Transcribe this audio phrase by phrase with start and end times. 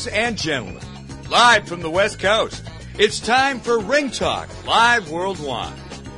[0.00, 0.82] Ladies and gentlemen,
[1.28, 2.64] live from the West Coast,
[2.98, 5.74] it's time for Ring Talk Live Worldwide.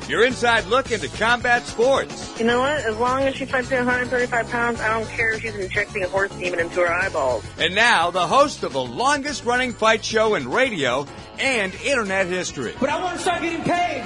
[0.09, 2.39] Your inside look into combat sports.
[2.39, 2.79] You know what?
[2.79, 6.09] As long as she fights at 135 pounds, I don't care if she's injecting a
[6.09, 7.45] horse demon into her eyeballs.
[7.59, 11.05] And now, the host of the longest running fight show in radio
[11.41, 14.03] and internet history, But I want to start getting paid.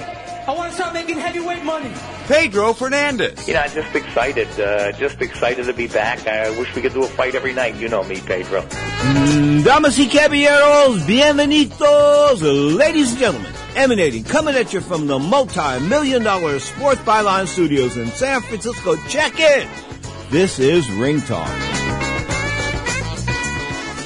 [0.47, 1.93] I want to start making heavyweight money.
[2.25, 3.47] Pedro Fernandez.
[3.47, 4.47] You know, I'm just excited.
[4.59, 6.25] Uh, just excited to be back.
[6.25, 7.75] I wish we could do a fight every night.
[7.75, 8.65] You know me, Pedro.
[9.03, 16.23] Mm, damas y caballeros, bienvenidos, ladies and gentlemen, emanating, coming at you from the multi-million
[16.23, 18.95] dollar Sports Byline Studios in San Francisco.
[19.07, 19.67] Check it!
[20.31, 21.47] This is Ring Talk.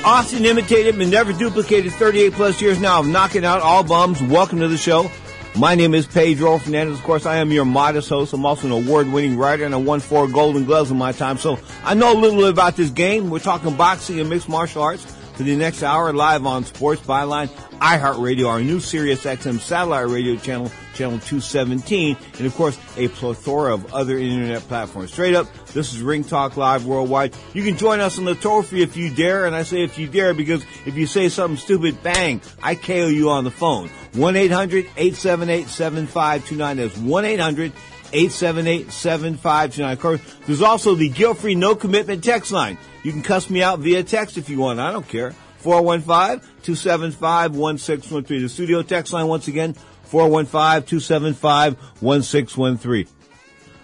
[0.04, 4.21] Austin imitated but never duplicated 38 plus years now of knocking out all bums.
[4.21, 5.10] Welcome to the show.
[5.55, 6.98] My name is Pedro Fernandez.
[6.98, 8.32] Of course, I am your modest host.
[8.32, 11.38] I'm also an award-winning writer and I won four golden gloves in my time.
[11.38, 13.30] So I know a little bit about this game.
[13.30, 17.49] We're talking boxing and mixed martial arts for the next hour live on Sports Byline,
[17.80, 20.71] iHeartRadio, our new Sirius XM satellite radio channel,
[21.02, 25.12] channel 217, and of course, a plethora of other internet platforms.
[25.12, 27.34] Straight up, this is Ring Talk Live Worldwide.
[27.55, 30.08] You can join us on the free if you dare, and I say if you
[30.08, 33.90] dare because if you say something stupid, bang, I KO you on the phone.
[34.13, 36.76] 1-800-878-7529.
[36.76, 37.71] That's 1-800-
[38.12, 39.93] 878-7529.
[39.93, 42.77] Of course, there's also the guilt-free no commitment text line.
[43.04, 44.82] You can cuss me out via text if you want.
[44.82, 45.34] I don't care.
[45.63, 48.27] 415-275-1613.
[48.27, 49.77] The studio text line once again,
[50.12, 53.07] 415-275-1613.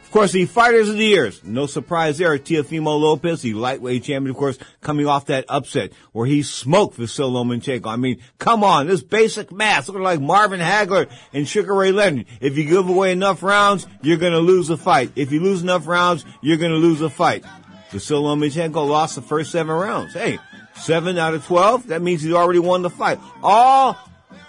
[0.07, 1.43] Of course, the fighters of the years.
[1.43, 2.37] No surprise there.
[2.37, 7.29] Teofimo Lopez, the lightweight champion, of course, coming off that upset where he smoked Vasil
[7.29, 7.87] Lomachenko.
[7.87, 9.89] I mean, come on, this basic math.
[9.89, 12.25] Looking like Marvin Hagler and Sugar Ray Leonard.
[12.39, 15.11] If you give away enough rounds, you're gonna lose a fight.
[15.17, 17.43] If you lose enough rounds, you're gonna lose a fight.
[17.91, 20.13] Vasil Lomachenko lost the first seven rounds.
[20.13, 20.39] Hey,
[20.75, 23.19] seven out of twelve, that means he's already won the fight.
[23.43, 23.97] All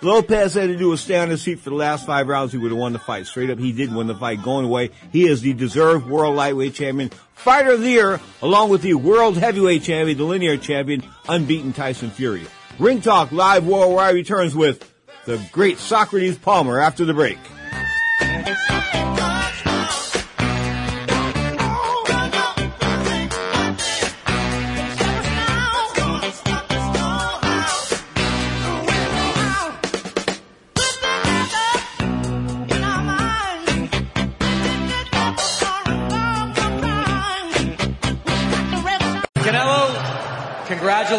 [0.01, 2.53] Lopez had to do was stay on his feet for the last five rounds.
[2.53, 3.27] He would have won the fight.
[3.27, 4.91] Straight up, he did win the fight going away.
[5.13, 9.37] He is the deserved world lightweight champion, fighter of the year, along with the world
[9.37, 12.47] heavyweight champion, the linear champion, unbeaten Tyson Fury.
[12.79, 14.89] Ring Talk Live Worldwide returns with
[15.25, 17.39] the great Socrates Palmer after the break.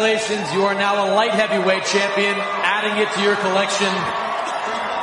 [0.00, 0.52] Congratulations.
[0.54, 2.34] You are now a light heavyweight champion,
[2.64, 3.92] adding it to your collection.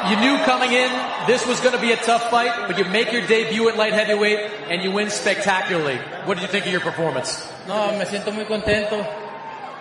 [0.10, 0.90] You knew coming in
[1.28, 3.94] this was going to be a tough fight, but you make your debut at light
[3.94, 5.98] heavyweight and you win spectacularly.
[6.26, 7.46] What did you think of your performance?
[7.68, 8.98] No, me siento muy contento.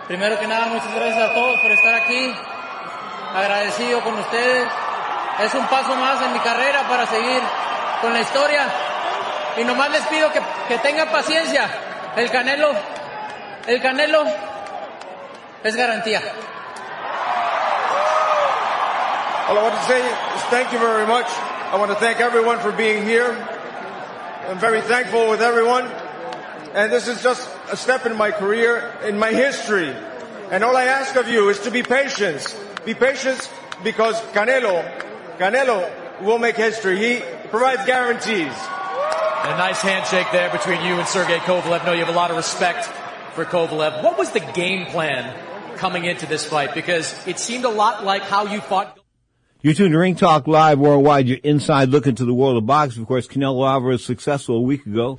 [0.06, 2.34] Primero que nada, muchas gracias a todos por estar aquí.
[3.34, 4.68] Agradecido con ustedes.
[5.40, 7.40] Es un paso más en mi carrera para seguir
[8.02, 8.68] con la historia.
[9.56, 11.68] Y nomás les pido que, que tengan paciencia.
[12.16, 12.72] El Canelo,
[13.66, 14.24] el Canelo
[15.66, 16.22] es garantía.
[19.48, 21.26] All I want to say is thank you very much.
[21.70, 23.30] I want to thank everyone for being here.
[24.48, 25.86] I'm very thankful with everyone.
[26.74, 29.94] And this is just a step in my career, in my history.
[30.50, 32.56] And all I ask of you is to be patient.
[32.84, 33.50] Be patient
[33.82, 34.82] because Canelo,
[35.38, 35.90] Canelo
[36.22, 36.98] will make history.
[36.98, 38.52] He provides guarantees.
[39.42, 41.84] And a nice handshake there between you and Sergey Kovalev.
[41.84, 42.86] No, you have a lot of respect
[43.34, 44.02] for Kovalev.
[44.02, 45.32] What was the game plan
[45.76, 46.74] coming into this fight?
[46.74, 48.98] Because it seemed a lot like how you fought.
[49.62, 53.02] You're tuned to Ring Talk Live Worldwide, your inside look into the world of boxing.
[53.02, 55.18] Of course, Canelo Alvarez successful a week ago.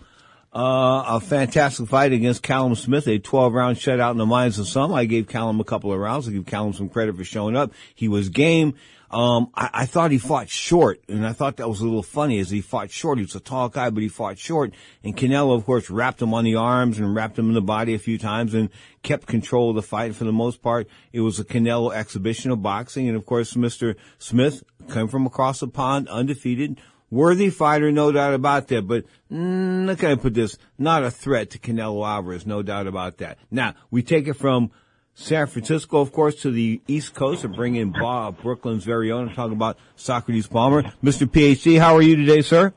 [0.54, 4.68] Uh, a fantastic fight against Callum Smith, a 12 round shutout in the minds of
[4.68, 4.94] some.
[4.94, 6.28] I gave Callum a couple of rounds.
[6.28, 7.74] I give Callum some credit for showing up.
[7.94, 8.76] He was game.
[9.10, 12.40] Um, I, I thought he fought short, and I thought that was a little funny
[12.40, 13.18] as he fought short.
[13.18, 14.74] He was a tall guy, but he fought short.
[15.04, 17.94] And Canelo, of course, wrapped him on the arms and wrapped him in the body
[17.94, 18.70] a few times and
[19.04, 20.16] kept control of the fight.
[20.16, 23.08] For the most part, it was a Canelo exhibition of boxing.
[23.08, 23.96] And of course, Mr.
[24.18, 28.88] Smith came from across the pond, undefeated, worthy fighter, no doubt about that.
[28.88, 32.88] But mm, look how I put this: not a threat to Canelo Alvarez, no doubt
[32.88, 33.38] about that.
[33.50, 34.72] Now we take it from
[35.20, 39.26] San Francisco, of course, to the East Coast and bring in Bob, Brooklyn's very own,
[39.28, 40.84] and talk about Socrates Palmer.
[41.04, 41.26] Mr.
[41.26, 42.72] PhD, how are you today, sir?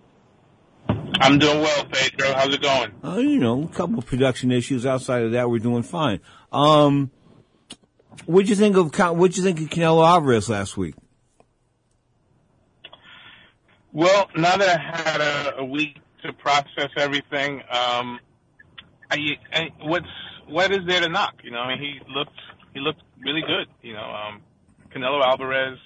[0.88, 2.32] I'm doing well, Pedro.
[2.32, 2.92] How's it going?
[3.04, 4.86] Uh, you know, a couple of production issues.
[4.86, 6.20] Outside of that, we're doing fine.
[6.50, 7.10] Um,
[8.24, 10.94] what'd you think of what'd you think of Canelo Alvarez last week?
[13.92, 18.18] Well, now that I had a, a week to process everything, um,
[19.10, 20.06] I, I, what's
[20.50, 21.34] what is there to knock?
[21.42, 22.38] You know, I mean, he looked
[22.74, 23.68] he looked really good.
[23.82, 24.42] You know, um,
[24.94, 25.78] Canelo Alvarez.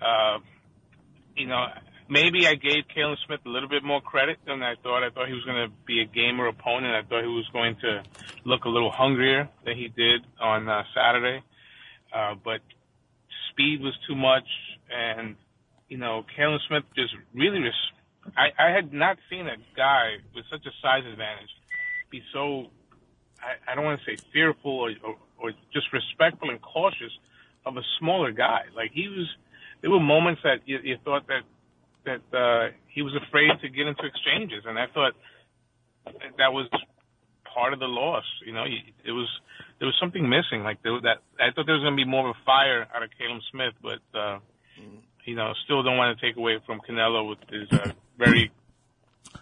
[0.00, 0.38] Uh,
[1.36, 1.66] you know,
[2.08, 5.02] maybe I gave Callum Smith a little bit more credit than I thought.
[5.04, 6.94] I thought he was going to be a gamer opponent.
[6.94, 8.02] I thought he was going to
[8.44, 11.42] look a little hungrier than he did on uh, Saturday.
[12.14, 12.60] Uh, but
[13.50, 14.46] speed was too much,
[14.90, 15.36] and
[15.88, 17.60] you know, Callum Smith just really.
[17.60, 17.92] Res-
[18.36, 21.50] I, I had not seen a guy with such a size advantage
[22.10, 22.66] be so.
[23.42, 27.12] I, I don't want to say fearful or, or or just respectful and cautious
[27.66, 28.62] of a smaller guy.
[28.74, 29.28] Like he was,
[29.80, 31.42] there were moments that you, you thought that
[32.04, 35.12] that uh, he was afraid to get into exchanges, and I thought
[36.04, 36.68] that was
[37.44, 38.24] part of the loss.
[38.44, 39.28] You know, it was
[39.78, 40.62] there was something missing.
[40.62, 43.02] Like there, that, I thought there was going to be more of a fire out
[43.02, 44.38] of Callum Smith, but uh,
[45.24, 48.50] you know, still don't want to take away from Canelo with his uh, very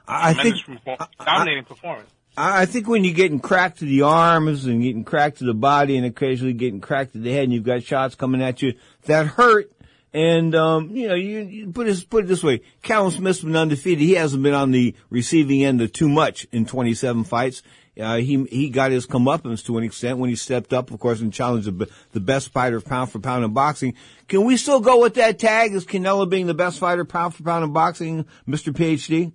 [0.07, 2.11] I think perform- dominating performance.
[2.37, 5.97] I think when you're getting cracked to the arms and getting cracked to the body
[5.97, 8.75] and occasionally getting cracked to the head and you've got shots coming at you
[9.05, 9.71] that hurt.
[10.13, 12.63] And, um, you know, you, you put it, put it this way.
[12.83, 14.01] Callum Smith's been undefeated.
[14.01, 17.63] He hasn't been on the receiving end of too much in 27 fights.
[17.99, 21.21] Uh, he, he got his comeuppance to an extent when he stepped up, of course,
[21.21, 23.95] and challenged the, the best fighter pound for pound in boxing.
[24.27, 27.43] Can we still go with that tag as Canelo being the best fighter pound for
[27.43, 28.73] pound in boxing, Mr.
[28.73, 29.33] PhD?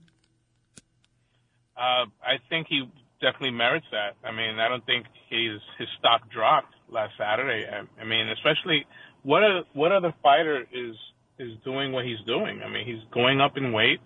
[1.77, 2.89] Uh, I think he
[3.21, 4.15] definitely merits that.
[4.23, 7.65] I mean, I don't think his his stock dropped last Saturday.
[7.67, 8.85] I, I mean, especially
[9.23, 10.95] what a, what other fighter is
[11.37, 12.61] is doing what he's doing?
[12.63, 13.99] I mean, he's going up in weight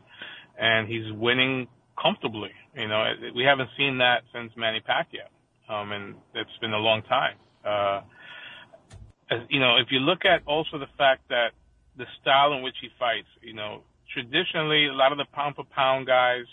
[0.59, 1.67] and he's winning
[2.01, 2.51] comfortably.
[2.75, 3.03] You know,
[3.35, 5.29] we haven't seen that since Manny Pacquiao,
[5.73, 7.35] um, and it's been a long time.
[7.63, 8.01] Uh,
[9.29, 11.51] as, you know, if you look at also the fact that
[11.97, 13.83] the style in which he fights, you know,
[14.13, 16.45] traditionally a lot of the pound for pound guys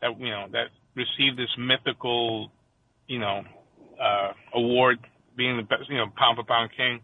[0.00, 2.50] that you know that received this mythical,
[3.06, 3.42] you know,
[4.00, 4.98] uh, award
[5.36, 7.00] being the best, you know, pound for pound king.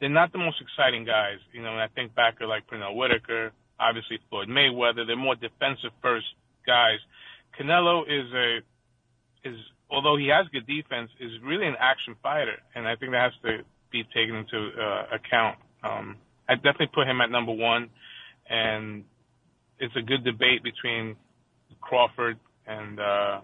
[0.00, 1.72] They're not the most exciting guys, you know.
[1.72, 5.06] And I think back to like Pernell Whitaker, obviously Floyd Mayweather.
[5.06, 6.26] They're more defensive first
[6.66, 6.98] guys.
[7.58, 8.58] Canelo is a
[9.48, 9.56] is
[9.90, 13.32] although he has good defense, is really an action fighter, and I think that has
[13.42, 15.58] to be taken into uh, account.
[15.82, 16.16] Um,
[16.48, 17.90] I definitely put him at number one,
[18.48, 19.04] and
[19.78, 21.16] it's a good debate between
[21.88, 23.40] Crawford and uh,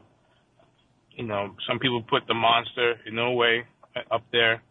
[1.16, 3.64] you know some people put the monster Inoue
[4.10, 4.62] up there,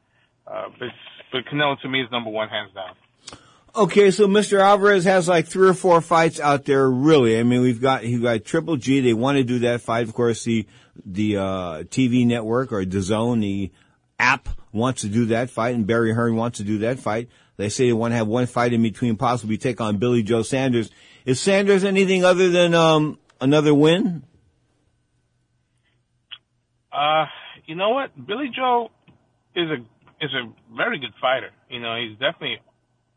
[0.47, 0.89] uh, but
[1.31, 2.95] but Canelo to me is number one hands down.
[3.75, 4.59] Okay, so Mr.
[4.59, 6.87] Alvarez has like three or four fights out there.
[6.87, 8.99] Really, I mean, we've got he got Triple G.
[8.99, 10.07] They want to do that fight.
[10.07, 10.67] Of course, the
[11.03, 13.71] the uh, TV network or DAZN, the
[14.19, 17.29] app wants to do that fight, and Barry Hearn wants to do that fight.
[17.57, 20.43] They say they want to have one fight in between, possibly take on Billy Joe
[20.43, 20.91] Saunders.
[21.25, 24.23] Is Saunders anything other than um, another win?
[26.91, 27.25] Uh,
[27.65, 28.09] you know what?
[28.25, 28.89] Billy Joe
[29.55, 29.77] is a
[30.23, 31.51] is a very good fighter.
[31.69, 32.57] You know, he's definitely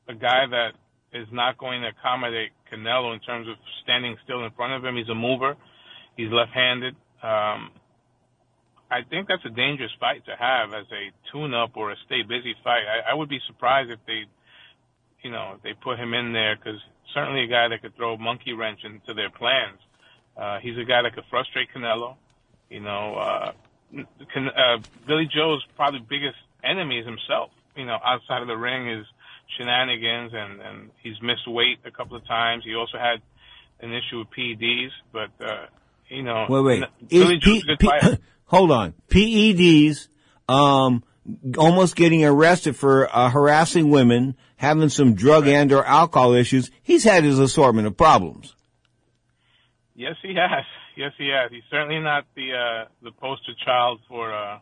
[0.08, 0.70] a guy that
[1.12, 4.96] is not going to accommodate Canelo in terms of standing still in front of him.
[4.96, 5.54] He's a mover.
[6.16, 6.94] He's left-handed.
[7.22, 7.70] Um,
[8.90, 12.54] I think that's a dangerous fight to have as a tune-up or a stay busy
[12.64, 12.82] fight.
[12.86, 14.24] I, I would be surprised if they,
[15.22, 16.80] you know, they put him in there because
[17.14, 19.78] certainly a guy that could throw a monkey wrench into their plans.
[20.36, 22.16] Uh, he's a guy that could frustrate Canelo.
[22.70, 23.52] You know, uh,
[24.32, 27.50] can, uh, Billy Joe's probably biggest enemy is himself.
[27.76, 29.06] You know, outside of the ring is
[29.56, 32.64] shenanigans and, and he's missed weight a couple of times.
[32.64, 33.22] He also had
[33.80, 35.66] an issue with PEDs, but, uh,
[36.08, 36.84] you know, wait, wait.
[37.08, 38.94] Billy Is Joe's P- P- hold on.
[39.08, 40.08] PEDs,
[40.48, 41.04] um,
[41.58, 46.70] almost getting arrested for uh, harassing women, having some drug and or alcohol issues.
[46.82, 48.55] He's had his assortment of problems.
[49.96, 50.64] Yes, he has.
[50.98, 51.50] Yes, he has.
[51.50, 54.58] He's certainly not the uh, the poster child for uh,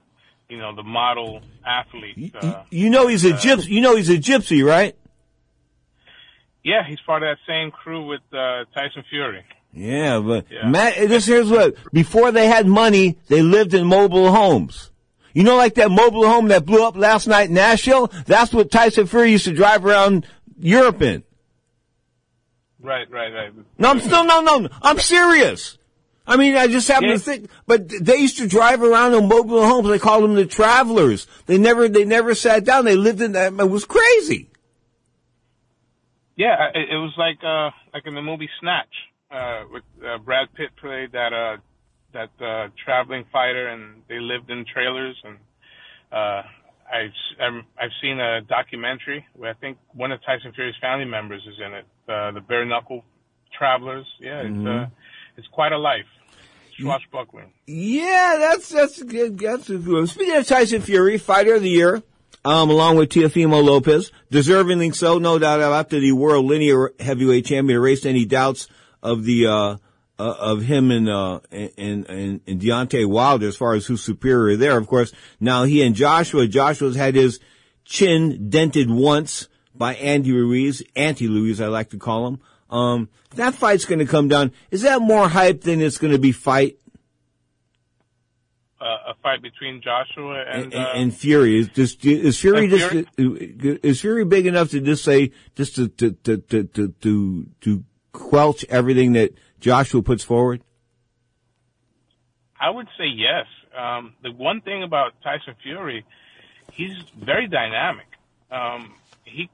[0.48, 2.34] you know the model athlete.
[2.34, 3.68] Uh, You know he's a gypsy.
[3.68, 4.96] You know he's a gypsy, right?
[6.64, 9.44] yeah, he's part of that same crew with uh, Tyson Fury.
[9.72, 10.68] Yeah, but Yeah.
[10.68, 11.76] Matt, this here's what.
[11.92, 14.90] Before they had money, they lived in mobile homes.
[15.34, 18.08] You know, like that mobile home that blew up last night in Nashville.
[18.26, 20.26] That's what Tyson Fury used to drive around
[20.58, 21.22] Europe in.
[22.84, 23.52] Right, right, right.
[23.78, 24.68] No, I'm no, no, no.
[24.82, 25.78] I'm serious.
[26.26, 27.14] I mean, I just happen Yeah.
[27.14, 29.88] to think, but they used to drive around in mobile homes.
[29.88, 31.26] They called them the travelers.
[31.46, 32.84] They never, they never sat down.
[32.84, 33.54] They lived in that.
[33.54, 34.50] It was crazy.
[36.36, 38.94] Yeah, it, it was like uh, like in the movie Snatch,
[39.30, 41.56] uh, with uh, Brad Pitt played that uh,
[42.12, 45.16] that uh, traveling fighter, and they lived in trailers.
[45.24, 45.36] And
[46.12, 46.42] uh,
[46.92, 51.42] I've I'm- I've seen a documentary where I think one of Tyson Fury's family members
[51.46, 51.84] is in it.
[52.08, 53.04] Uh, the bare knuckle
[53.56, 54.06] travelers.
[54.20, 54.86] Yeah, it's uh,
[55.36, 56.06] it's quite a life.
[56.78, 57.52] Swashbuckling.
[57.66, 59.38] Yeah, that's that's good.
[59.38, 60.08] That's a good.
[60.08, 62.02] Speaking of Tyson Fury, fighter of the year,
[62.44, 64.10] um, along with Teofimo Lopez.
[64.32, 68.66] Deservingly so, no doubt after the world linear heavyweight champion erased any doubts
[69.02, 69.76] of the, uh,
[70.18, 74.56] uh, of him and, uh, and, and, and Deontay Wilder as far as who's superior
[74.56, 74.78] there.
[74.78, 77.40] Of course, now he and Joshua, Joshua's had his
[77.85, 82.40] chin dented once by Andy Ruiz, Anti Ruiz, I like to call him.
[82.71, 84.52] Um, that fight's going to come down.
[84.71, 86.78] Is that more hype than it's going to be fight?
[88.80, 92.71] Uh, a fight between Joshua and and, uh, and Fury is just is Fury And
[92.71, 93.80] just Fury?
[93.83, 97.85] is Fury big enough to just say just to to to to to to, to
[98.12, 100.62] quelch everything that Joshua puts forward?
[102.61, 103.46] I would say yes.
[103.76, 106.04] Um, the one thing about Tyson Fury,
[106.73, 108.06] he's very dynamic.
[108.50, 108.94] Um,
[109.25, 109.50] he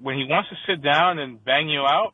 [0.00, 2.12] when he wants to sit down and bang you out,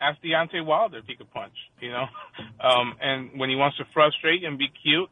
[0.00, 1.54] ask Deontay Wilder if he could punch.
[1.80, 2.06] You know,
[2.60, 5.08] um, and when he wants to frustrate and be cute,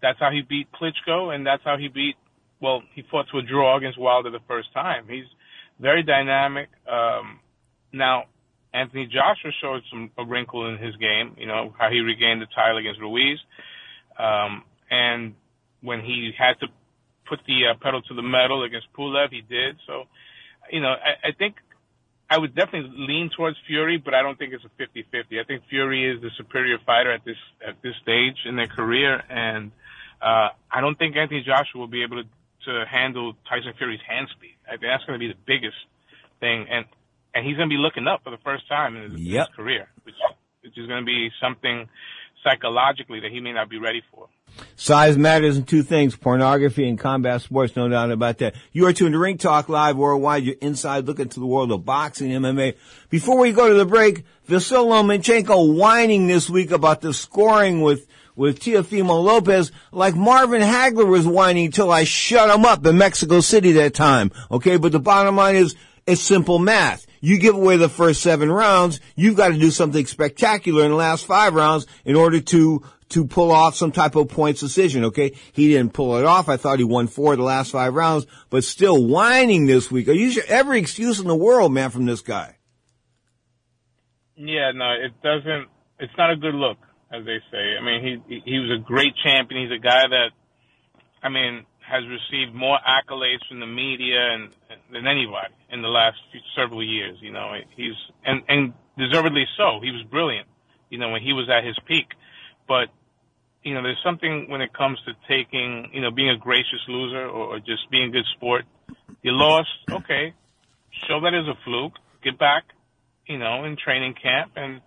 [0.00, 2.16] that's how he beat Klitschko, and that's how he beat.
[2.60, 5.06] Well, he fought to a draw against Wilder the first time.
[5.08, 5.26] He's
[5.80, 6.68] very dynamic.
[6.90, 7.40] Um,
[7.92, 8.24] now,
[8.74, 11.36] Anthony Joshua showed some a wrinkle in his game.
[11.38, 13.38] You know how he regained the title against Ruiz.
[14.18, 15.34] Um, and
[15.82, 16.68] when he had to
[17.28, 19.76] put the uh, pedal to the metal against Pulev, he did.
[19.86, 20.04] So,
[20.70, 21.56] you know, I, I think
[22.30, 25.40] I would definitely lean towards Fury, but I don't think it's a 50-50.
[25.40, 27.36] I think Fury is the superior fighter at this
[27.66, 29.70] at this stage in their career, and
[30.20, 32.28] uh, I don't think Anthony Joshua will be able to,
[32.66, 34.56] to handle Tyson Fury's hand speed.
[34.66, 35.76] I think that's going to be the biggest
[36.40, 36.86] thing, and
[37.34, 39.48] and he's going to be looking up for the first time in his, Yep.
[39.48, 40.14] his career, which
[40.62, 41.88] which is going to be something
[42.44, 44.28] psychologically that he may not be ready for.
[44.76, 48.54] Size matters in two things, pornography and combat sports, no doubt about that.
[48.72, 51.84] You are tuned to Ring Talk Live worldwide, You're inside look into the world of
[51.84, 52.74] boxing, MMA.
[53.08, 58.06] Before we go to the break, Vasil Lomachenko whining this week about the scoring with,
[58.36, 63.40] with Teofimo Lopez, like Marvin Hagler was whining till I shut him up in Mexico
[63.40, 64.30] City that time.
[64.50, 67.06] Okay, but the bottom line is, it's simple math.
[67.24, 70.96] You give away the first seven rounds, you've got to do something spectacular in the
[70.96, 75.36] last five rounds in order to, to pull off some type of points decision, okay?
[75.52, 76.48] He didn't pull it off.
[76.48, 80.08] I thought he won four of the last five rounds, but still whining this week.
[80.08, 80.42] Are you sure?
[80.48, 82.56] Every excuse in the world, man, from this guy.
[84.34, 85.68] Yeah, no, it doesn't.
[86.00, 86.78] It's not a good look,
[87.12, 87.76] as they say.
[87.80, 89.62] I mean, he he was a great champion.
[89.62, 90.30] He's a guy that,
[91.22, 94.48] I mean, has received more accolades from the media and
[94.90, 97.18] than anybody in the last few, several years.
[97.20, 97.92] You know, he's
[98.24, 99.80] and and deservedly so.
[99.82, 100.48] He was brilliant.
[100.88, 102.06] You know, when he was at his peak,
[102.66, 102.88] but
[103.62, 107.26] you know, there's something when it comes to taking, you know, being a gracious loser
[107.26, 108.64] or, or just being a good sport.
[109.22, 110.34] You lost, okay.
[111.06, 111.92] Show that as a fluke.
[112.24, 112.64] Get back,
[113.26, 114.80] you know, in training camp and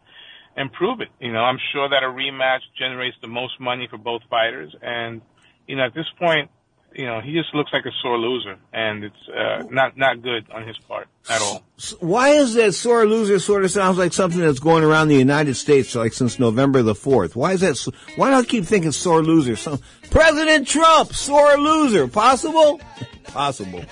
[0.58, 1.10] and prove it.
[1.20, 4.76] You know, I'm sure that a rematch generates the most money for both fighters.
[4.82, 5.22] And
[5.68, 6.50] you know, at this point,
[6.96, 10.46] you know, he just looks like a sore loser, and it's uh, not not good
[10.52, 11.64] on his part at all.
[12.00, 15.56] Why is that sore loser sort of sounds like something that's going around the United
[15.56, 17.36] States like since November the 4th?
[17.36, 17.78] Why is that?
[18.16, 19.58] Why do I keep thinking sore loser?
[19.58, 22.08] Some, President Trump, sore loser.
[22.08, 22.80] Possible?
[23.26, 23.84] Possible.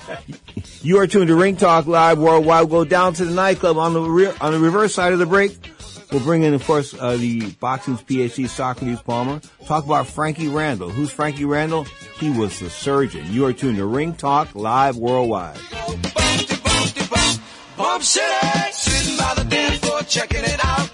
[0.81, 2.69] You are tuned to Ring Talk Live Worldwide.
[2.69, 5.72] We'll go down to the nightclub on the on the reverse side of the break.
[6.13, 9.41] We'll bring in, of course, uh, the boxing's PhD, Socrates Palmer.
[9.65, 10.91] Talk about Frankie Randall.
[10.91, 11.85] Who's Frankie Randall?
[12.19, 13.25] He was the surgeon.
[13.33, 15.57] You are tuned to Ring Talk Live Worldwide.
[17.75, 20.87] Bump City, sitting by the dance floor, checking it out.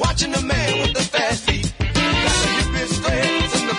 [0.00, 1.72] Watching the man with the fast feet.
[1.78, 3.74] Got the hippest threads and the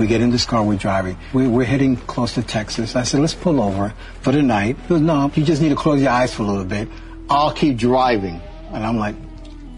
[0.00, 1.18] We get in this car, we're driving.
[1.34, 2.96] We, we're heading close to Texas.
[2.96, 3.92] I said, let's pull over
[4.22, 4.78] for the night.
[4.78, 6.88] He goes, no, you just need to close your eyes for a little bit.
[7.28, 8.40] I'll keep driving.
[8.72, 9.14] And I'm like,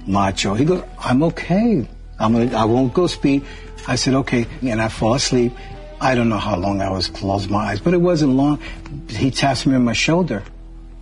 [0.06, 0.54] macho.
[0.54, 1.88] He goes, I'm okay.
[2.20, 3.44] I'm gonna, I won't go speed.
[3.88, 4.46] I said, okay.
[4.62, 5.54] And I fall asleep.
[6.00, 8.60] I don't know how long I was closed my eyes, but it wasn't long.
[9.08, 10.44] He taps me on my shoulder.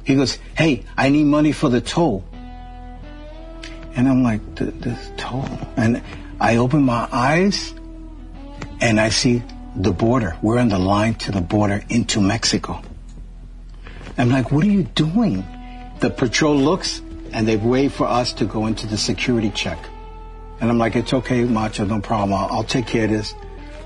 [0.02, 2.24] He goes, hey, I need money for the toll.
[3.94, 5.46] And I'm like, the toll?
[5.76, 6.02] And
[6.40, 7.74] I open my eyes
[8.80, 9.42] and I see
[9.76, 10.36] the border.
[10.42, 12.82] We're on the line to the border into Mexico.
[14.18, 15.44] I'm like, what are you doing?
[16.00, 17.00] The patrol looks
[17.32, 19.78] and they wait for us to go into the security check.
[20.60, 22.34] And I'm like, it's okay, Macho, no problem.
[22.34, 23.34] I'll, I'll take care of this.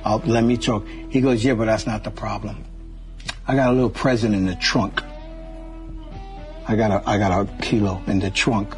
[0.04, 0.86] I'll, let me talk.
[1.10, 2.64] He goes, yeah, but that's not the problem.
[3.46, 5.02] I got a little present in the trunk.
[6.66, 8.74] I got a, I got a kilo in the trunk.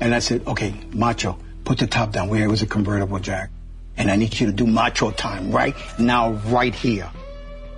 [0.00, 2.28] And I said, okay, Macho, put the top down.
[2.28, 3.50] Where it was a convertible jack.
[3.96, 7.10] And I need you to do macho time right now, right here.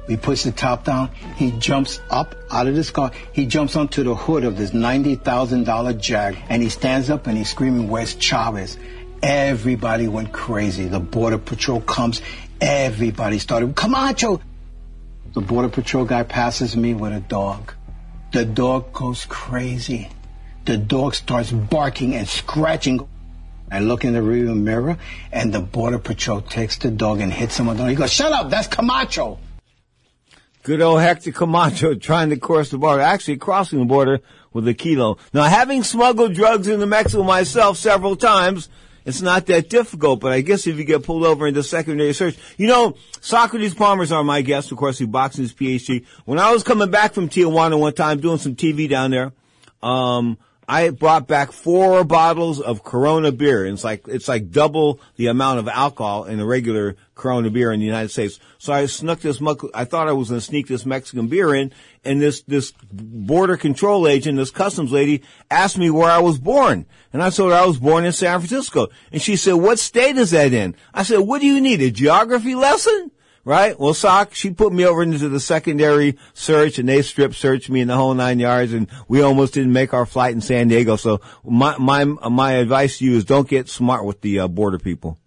[0.09, 1.11] We push the top down.
[1.37, 3.11] He jumps up out of this car.
[3.33, 7.51] He jumps onto the hood of this $90,000 Jag and he stands up and he's
[7.51, 8.79] screaming, where's Chavez?
[9.23, 10.87] Everybody went crazy.
[10.87, 12.23] The border patrol comes.
[12.61, 14.41] Everybody started, Camacho!
[15.35, 17.75] The border patrol guy passes me with a dog.
[18.33, 20.09] The dog goes crazy.
[20.65, 23.07] The dog starts barking and scratching.
[23.71, 24.97] I look in the rearview mirror,
[25.33, 28.33] and the border patrol takes the dog and hits him on the He goes, "Shut
[28.33, 28.51] up!
[28.51, 29.39] That's Camacho."
[30.63, 34.21] Good old Hector Camacho trying to cross the border, actually crossing the border
[34.53, 35.19] with a kilo.
[35.33, 38.69] Now, having smuggled drugs into Mexico myself several times,
[39.05, 42.37] it's not that difficult, but I guess if you get pulled over into secondary search,
[42.57, 46.05] you know, Socrates Palmer's are my guest, of course, he boxes PhD.
[46.25, 49.33] When I was coming back from Tijuana one time doing some TV down there,
[49.85, 50.37] um,
[50.69, 53.65] I brought back four bottles of Corona beer.
[53.65, 57.71] And it's like, it's like double the amount of alcohol in a regular Corona beer
[57.73, 58.41] in the United States.
[58.59, 59.41] So I snuck this,
[59.75, 61.73] I thought I was going to sneak this Mexican beer in
[62.05, 66.87] and this, this border control agent, this customs lady asked me where I was born.
[67.13, 68.89] And I told her I was born in San Francisco.
[69.13, 70.75] And she said, what state is that in?
[70.93, 71.81] I said, what do you need?
[71.81, 73.13] A geography lesson?
[73.47, 73.79] Right?
[73.79, 77.81] Well, Sock, she put me over into the secondary search and they strip searched me
[77.81, 80.97] in the whole nine yards and we almost didn't make our flight in San Diego.
[80.97, 84.79] So my, my, my advice to you is don't get smart with the uh, border
[84.79, 85.19] people.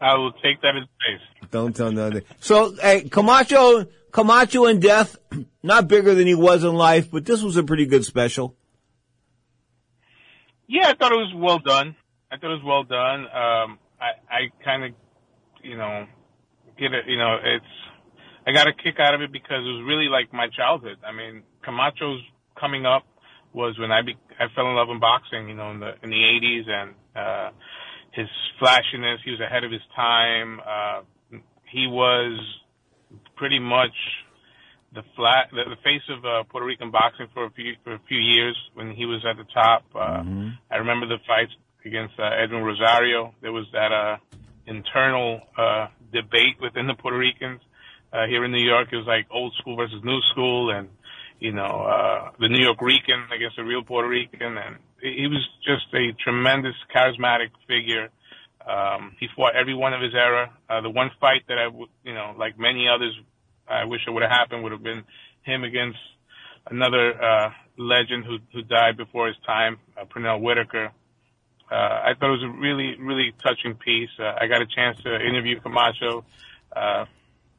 [0.00, 1.50] I will take that as base.
[1.52, 2.22] Don't tell nothing.
[2.40, 5.16] So, hey, Camacho, Camacho in death,
[5.62, 8.56] not bigger than he was in life, but this was a pretty good special.
[10.66, 11.94] Yeah, I thought it was well done.
[12.30, 13.20] I thought it was well done.
[13.20, 14.90] Um, I, I kind of,
[15.62, 16.06] you know,
[16.78, 17.04] get it.
[17.06, 17.72] You know, it's
[18.46, 20.98] I got a kick out of it because it was really like my childhood.
[21.06, 22.22] I mean, Camacho's
[22.58, 23.04] coming up
[23.52, 25.48] was when I be, I fell in love in boxing.
[25.48, 27.50] You know, in the in the '80s and uh,
[28.12, 29.20] his flashiness.
[29.24, 30.60] He was ahead of his time.
[30.60, 31.00] Uh,
[31.70, 32.40] he was
[33.36, 33.94] pretty much
[34.94, 38.00] the flat the, the face of uh, Puerto Rican boxing for a few for a
[38.08, 39.84] few years when he was at the top.
[39.94, 40.48] Uh, mm-hmm.
[40.70, 41.52] I remember the fights
[41.84, 43.34] against uh, Edwin Rosario.
[43.42, 44.16] There was that uh,
[44.66, 47.60] internal uh, debate within the Puerto Ricans.
[48.12, 50.88] Uh, here in New York, it was like old school versus new school, and
[51.40, 55.46] you know, uh, the New York Rican against the real Puerto Rican, and he was
[55.64, 58.08] just a tremendous, charismatic figure.
[58.66, 60.50] Um, he fought every one of his era.
[60.68, 63.14] Uh, the one fight that I, w- you know, like many others,
[63.68, 65.04] I wish it would have happened would have been
[65.42, 65.98] him against
[66.70, 70.90] another uh, legend who who died before his time, uh, Pernell Whitaker.
[71.70, 74.10] Uh, I thought it was a really, really touching piece.
[74.18, 76.24] Uh, I got a chance to interview Camacho
[76.74, 77.06] uh,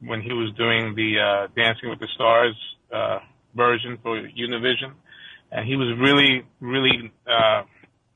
[0.00, 2.56] when he was doing the uh, Dancing with the Stars
[2.92, 3.18] uh,
[3.54, 4.92] version for Univision,
[5.52, 7.62] and he was really, really uh,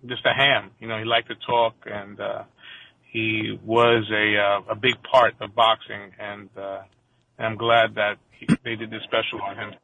[0.07, 0.71] just a ham.
[0.81, 2.45] You know, he liked to talk, and uh,
[3.11, 6.81] he was a uh, a big part of boxing, and, uh,
[7.37, 9.75] and I'm glad that he, they did this special on him.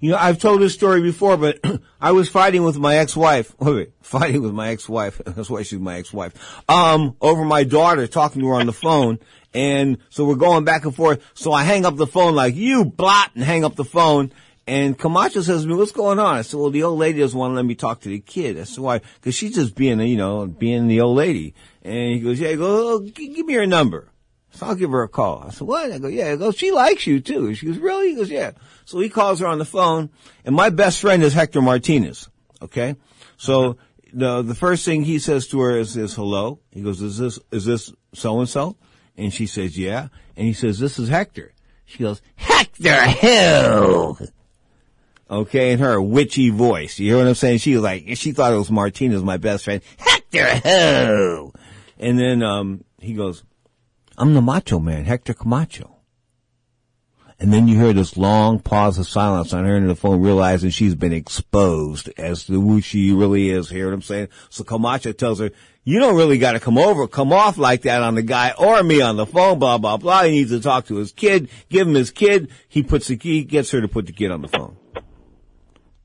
[0.00, 1.60] You know, I've told this story before, but
[2.00, 3.54] I was fighting with my ex-wife.
[3.60, 5.20] Wait, fighting with my ex-wife.
[5.26, 6.62] That's why she's my ex-wife.
[6.68, 9.18] Um, over my daughter, talking to her on the phone.
[9.52, 11.22] And so we're going back and forth.
[11.34, 14.32] So I hang up the phone like, you blot, and hang up the phone.
[14.66, 16.36] And Camacho says to me, what's going on?
[16.36, 18.64] I said, well, the old lady doesn't want to let me talk to the kid.
[18.66, 19.00] Said, why?
[19.20, 21.54] Cause she's just being, you know, being the old lady.
[21.82, 24.10] And he goes, yeah, he goes, oh, give me your number.
[24.52, 25.44] So I'll give her a call.
[25.46, 25.90] I said, what?
[25.90, 26.32] I go, yeah.
[26.32, 27.54] He goes, she likes you too.
[27.54, 28.10] She goes, really?
[28.10, 28.52] He goes, yeah.
[28.90, 30.10] So he calls her on the phone,
[30.44, 32.28] and my best friend is Hector Martinez.
[32.60, 32.96] Okay,
[33.36, 33.76] so
[34.12, 36.58] the the first thing he says to her is, is hello.
[36.72, 38.76] He goes, is this is this so and so?
[39.16, 40.08] And she says, yeah.
[40.36, 41.52] And he says, this is Hector.
[41.84, 44.16] She goes, Hector who?
[45.30, 46.98] Okay, in her witchy voice.
[46.98, 47.58] You hear what I'm saying?
[47.58, 49.82] She was like, she thought it was Martinez, my best friend.
[49.98, 51.52] Hector who?
[51.96, 53.44] And then um, he goes,
[54.18, 55.99] I'm the macho man, Hector Camacho.
[57.40, 60.20] And then you hear this long pause of silence on her end of the phone,
[60.20, 63.70] realizing she's been exposed as to who she really is.
[63.70, 64.28] Hear what I'm saying?
[64.50, 65.50] So Camacho tells her,
[65.82, 68.82] you don't really got to come over, come off like that on the guy or
[68.82, 70.24] me on the phone, blah, blah, blah.
[70.24, 72.50] He needs to talk to his kid, give him his kid.
[72.68, 74.76] He puts the key, gets her to put the kid on the phone.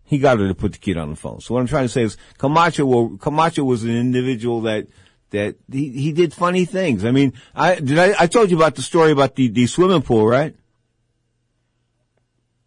[0.06, 1.41] He got her to put the kid on the phone.
[1.41, 4.88] So what I'm trying to say is Camacho, Camacho was an individual that
[5.32, 7.04] that he, he did funny things.
[7.04, 10.04] I mean, I did I, I told you about the story about the, the swimming
[10.04, 10.56] pool, right?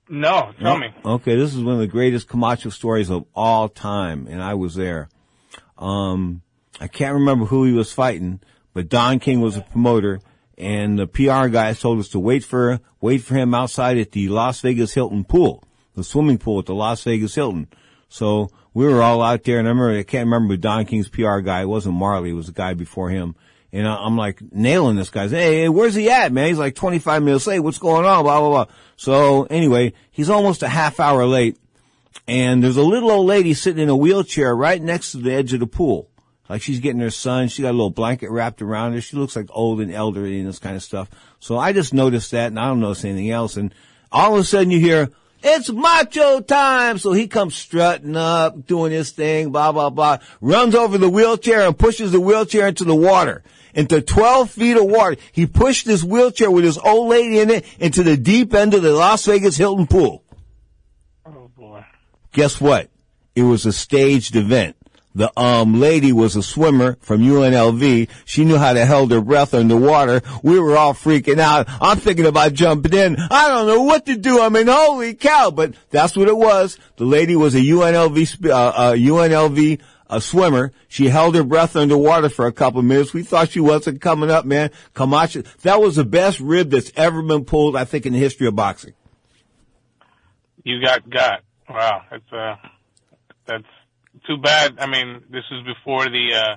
[0.09, 0.88] No, tell oh, me.
[1.05, 4.75] Okay, this is one of the greatest Camacho stories of all time, and I was
[4.75, 5.09] there.
[5.77, 6.42] Um,
[6.81, 8.40] I can't remember who he was fighting,
[8.73, 10.21] but Don King was a promoter,
[10.57, 14.29] and the PR guys told us to wait for wait for him outside at the
[14.29, 15.62] Las Vegas Hilton pool,
[15.94, 17.68] the swimming pool at the Las Vegas Hilton.
[18.09, 21.09] So we were all out there, and I remember I can't remember who Don King's
[21.09, 21.62] PR guy.
[21.62, 23.37] It wasn't Marley; it was the guy before him.
[23.72, 25.28] And I'm like nailing this guy.
[25.28, 26.48] Hey, hey, where's he at, man?
[26.48, 27.61] He's like 25 minutes late.
[27.61, 28.24] What's going on?
[28.24, 28.74] Blah, blah, blah.
[28.96, 31.59] So anyway, he's almost a half hour late.
[32.26, 35.52] And there's a little old lady sitting in a wheelchair right next to the edge
[35.52, 36.09] of the pool.
[36.48, 37.48] Like she's getting her son.
[37.48, 39.00] She got a little blanket wrapped around her.
[39.00, 41.11] She looks like old and elderly and this kind of stuff.
[41.40, 43.57] So I just noticed that and I don't notice anything else.
[43.57, 43.74] And
[44.11, 45.11] all of a sudden you hear,
[45.42, 46.98] it's macho time.
[46.98, 51.61] So he comes strutting up, doing his thing, blah, blah, blah, runs over the wheelchair
[51.61, 53.42] and pushes the wheelchair into the water.
[53.74, 55.16] Into 12 feet of water.
[55.33, 58.83] He pushed this wheelchair with his old lady in it into the deep end of
[58.83, 60.24] the Las Vegas Hilton pool.
[61.26, 61.85] Oh boy.
[62.33, 62.90] Guess what?
[63.35, 64.76] It was a staged event.
[65.14, 68.09] The um lady was a swimmer from UNLV.
[68.24, 70.22] She knew how to hold her breath underwater.
[70.44, 71.66] We were all freaking out.
[71.81, 73.16] I'm thinking about jumping in.
[73.18, 74.40] I don't know what to do.
[74.40, 75.50] I mean, holy cow!
[75.50, 76.78] But that's what it was.
[76.96, 80.73] The lady was a UNLV uh, uh, UNLV a swimmer.
[80.88, 83.12] She held her breath underwater for a couple of minutes.
[83.12, 84.71] We thought she wasn't coming up, man.
[84.94, 88.47] Camacho, that was the best rib that's ever been pulled, I think, in the history
[88.47, 88.94] of boxing.
[90.64, 91.42] You got got.
[91.68, 92.57] Wow, that's uh,
[93.47, 93.64] that's
[94.27, 94.79] too bad.
[94.79, 96.57] I mean, this is before the uh,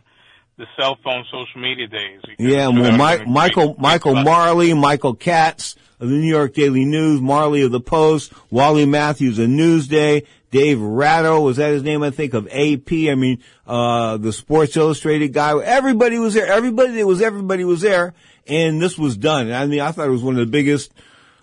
[0.57, 2.21] the cell phone, social media days.
[2.37, 7.21] Yeah, well, been a Michael Michael Marley, Michael Katz of the New York Daily News,
[7.21, 12.03] Marley of the Post, Wally Matthews of Newsday, Dave Ratto was that his name?
[12.03, 12.91] I think of AP.
[12.91, 15.57] I mean, uh, the Sports Illustrated guy.
[15.61, 16.47] Everybody was there.
[16.47, 18.13] Everybody that was everybody was there,
[18.47, 19.51] and this was done.
[19.51, 20.91] I mean, I thought it was one of the biggest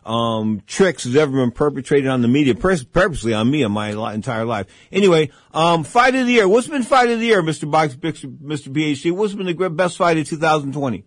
[0.05, 4.15] um, tricks that's ever been perpetrated on the media, purposely on me in my li-
[4.15, 4.67] entire life.
[4.93, 6.49] Anyway, um, fight of the year.
[6.49, 7.71] What's been fight of the year, Mr.
[7.71, 8.29] Box, Mr.
[8.43, 9.13] PhD?
[9.13, 11.05] What's been the best fight of 2020?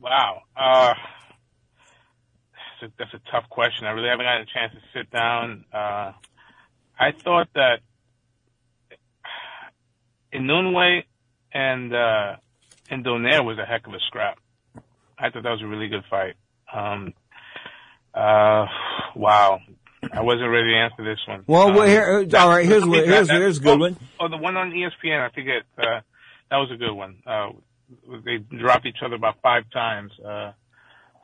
[0.00, 0.42] Wow.
[0.56, 0.94] Uh,
[2.98, 3.86] that's a, tough question.
[3.86, 5.64] I really haven't had a chance to sit down.
[5.72, 6.12] Uh,
[6.98, 7.80] I thought that
[10.32, 11.04] Inoue
[11.52, 12.36] and, uh,
[12.90, 14.38] and Donaire was a heck of a scrap.
[15.18, 16.34] I thought that was a really good fight.
[16.72, 17.14] Um,
[18.12, 18.66] uh,
[19.14, 19.60] wow.
[20.12, 21.44] I wasn't ready to answer this one.
[21.46, 22.66] Well, Um, well here, that- all right.
[22.66, 23.96] Here's what, here's that- here's a good oh, one.
[24.20, 25.62] Oh, the one on ESPN, I forget.
[25.78, 26.00] Uh,
[26.50, 27.22] that was a good one.
[27.26, 27.50] Uh,
[28.24, 30.12] they dropped each other about five times.
[30.20, 30.52] Uh,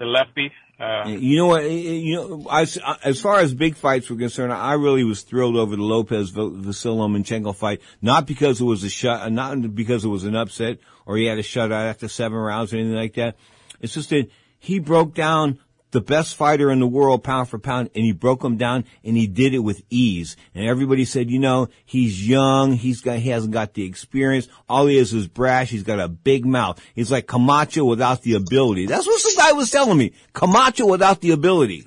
[0.01, 0.51] the lefty.
[0.81, 1.63] Uh, You know what?
[1.63, 5.57] Eh, eh, you know, as, far as big fights were concerned, I really was thrilled
[5.57, 7.83] over the Lopez Vasil fight.
[8.01, 11.27] Not because it was a shut, uh, not because it was an upset or he
[11.27, 13.37] had a shutout after seven rounds or anything like that.
[13.81, 15.59] It's just that he broke down
[15.91, 19.17] the best fighter in the world pound for pound and he broke him down and
[19.17, 20.37] he did it with ease.
[20.55, 24.49] And everybody said, you know, he's young, he's got, he hasn't got the experience.
[24.69, 25.71] All he is is brash.
[25.71, 26.81] He's got a big mouth.
[26.95, 28.87] He's like Camacho without the ability.
[28.87, 30.13] That's what some guy was telling me.
[30.33, 31.87] Camacho without the ability.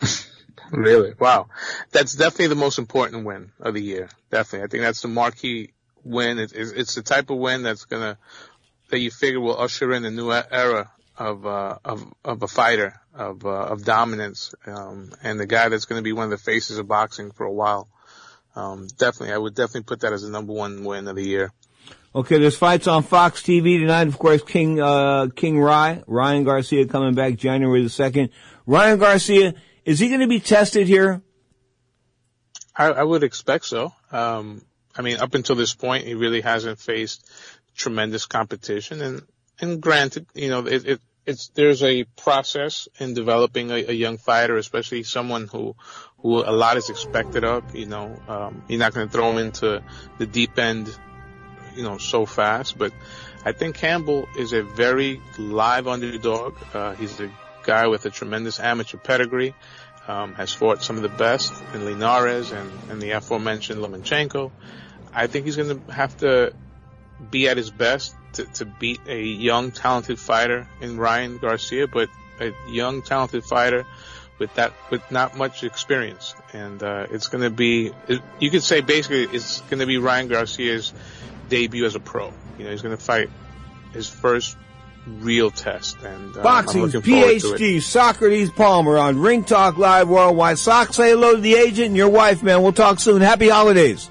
[0.70, 1.14] Really?
[1.18, 1.48] Wow.
[1.92, 4.10] That's definitely the most important win of the year.
[4.30, 4.66] Definitely.
[4.66, 5.72] I think that's the marquee
[6.04, 6.38] win.
[6.38, 8.18] It's, it's, the type of win that's gonna,
[8.90, 13.00] that you figure will usher in a new era of, uh, of, of a fighter,
[13.14, 16.78] of, uh, of dominance, um, and the guy that's gonna be one of the faces
[16.78, 17.88] of boxing for a while.
[18.54, 21.52] Um, definitely, I would definitely put that as the number one win of the year.
[22.14, 24.08] Okay, there's fights on Fox TV tonight.
[24.08, 28.30] Of course, King, uh, King Rye, Ryan Garcia coming back January the 2nd.
[28.66, 29.54] Ryan Garcia,
[29.84, 31.22] is he going to be tested here?
[32.74, 33.92] I, I would expect so.
[34.10, 34.62] Um,
[34.96, 37.30] I mean, up until this point, he really hasn't faced
[37.76, 39.22] tremendous competition, and
[39.60, 44.16] and granted, you know, it, it it's there's a process in developing a, a young
[44.16, 45.76] fighter, especially someone who
[46.18, 47.76] who a lot is expected of.
[47.76, 49.82] You know, um, you're not going to throw him into
[50.16, 50.88] the deep end,
[51.76, 52.78] you know, so fast.
[52.78, 52.92] But
[53.44, 56.56] I think Campbell is a very live underdog.
[56.72, 57.30] Uh, he's a
[57.62, 59.54] guy with a tremendous amateur pedigree
[60.08, 64.50] um, has fought some of the best in Linares and, and the aforementioned Lomachenko.
[65.12, 66.54] I think he's going to have to
[67.30, 72.08] be at his best to, to beat a young, talented fighter in Ryan Garcia, but
[72.40, 73.84] a young, talented fighter
[74.38, 76.34] with that, with not much experience.
[76.52, 79.98] And, uh, it's going to be, it, you could say basically it's going to be
[79.98, 80.92] Ryan Garcia's
[81.48, 82.32] debut as a pro.
[82.56, 83.28] You know, he's going to fight
[83.92, 84.56] his first
[85.06, 85.96] real test.
[86.02, 87.04] And, uh, I'm Boxing's to it.
[87.04, 90.58] PhD, Socrates Palmer on Ring Talk Live Worldwide.
[90.58, 92.62] Sock, say hello to the agent and your wife, man.
[92.62, 93.20] We'll talk soon.
[93.20, 94.08] Happy holidays.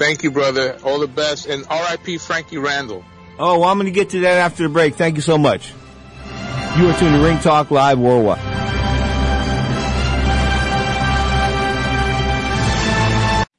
[0.00, 0.78] Thank you, brother.
[0.82, 1.46] All the best.
[1.46, 2.18] And R.I.P.
[2.18, 3.04] Frankie Randall.
[3.42, 4.96] Oh, well, I'm going to get to that after the break.
[4.96, 5.72] Thank you so much.
[6.76, 8.38] You are tuned to Ring Talk Live Worldwide.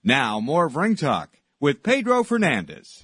[0.04, 3.02] Now, more of Ring Talk with Pedro Fernandez.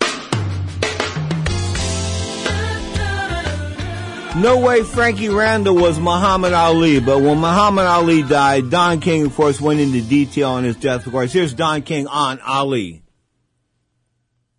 [4.36, 9.34] No way Frankie Randall was Muhammad Ali, but when Muhammad Ali died, Don King, of
[9.34, 11.08] course, went into detail on his death.
[11.08, 13.02] Of course, here's Don King on Ali.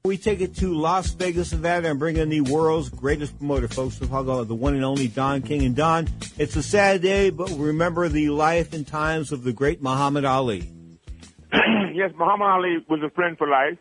[0.04, 3.98] We take it to Las Vegas, Nevada, and bring in the world's greatest promoter, folks.
[3.98, 5.64] Talk about the one and only Don King.
[5.64, 6.08] And Don,
[6.38, 10.60] it's a sad day, but remember the life and times of the great Muhammad Ali.
[11.94, 13.76] yes, Muhammad Ali was a friend for life,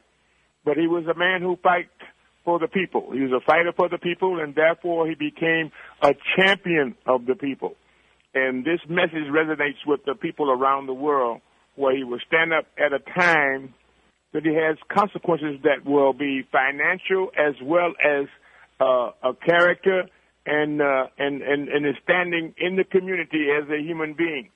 [0.65, 1.89] but he was a man who fight
[2.43, 3.11] for the people.
[3.13, 7.35] He was a fighter for the people, and therefore he became a champion of the
[7.35, 7.75] people.
[8.33, 11.41] And this message resonates with the people around the world,
[11.75, 13.75] where he will stand up at a time
[14.33, 18.27] that he has consequences that will be financial as well as
[18.79, 20.03] uh, a character
[20.45, 24.49] and, uh, and and and his standing in the community as a human being.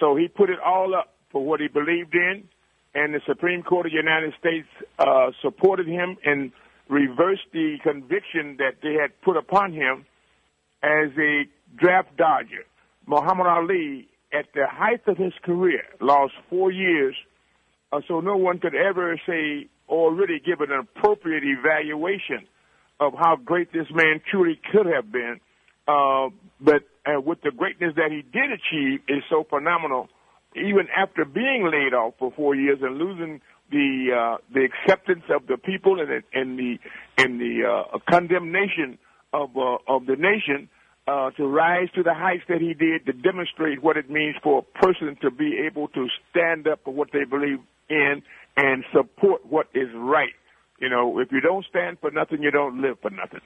[0.00, 2.44] So he put it all up for what he believed in,
[2.94, 4.66] and the Supreme Court of the United States
[4.98, 6.52] uh, supported him and
[6.88, 10.06] reversed the conviction that they had put upon him
[10.82, 11.42] as a
[11.76, 12.64] draft dodger.
[13.06, 17.14] Muhammad Ali, at the height of his career, lost four years
[17.92, 22.46] uh, so no one could ever say or really give an appropriate evaluation
[22.98, 25.40] of how great this man truly could have been.
[25.86, 26.28] Uh,
[26.60, 30.08] but uh, with the greatness that he did achieve is so phenomenal.
[30.56, 35.46] Even after being laid off for four years and losing the uh, the acceptance of
[35.46, 36.78] the people and the and the
[37.18, 38.98] and the uh, condemnation
[39.32, 40.68] of uh, of the nation,
[41.06, 44.60] uh, to rise to the heights that he did to demonstrate what it means for
[44.60, 48.22] a person to be able to stand up for what they believe in
[48.56, 50.32] and support what is right.
[50.80, 53.40] You know, if you don't stand for nothing, you don't live for nothing.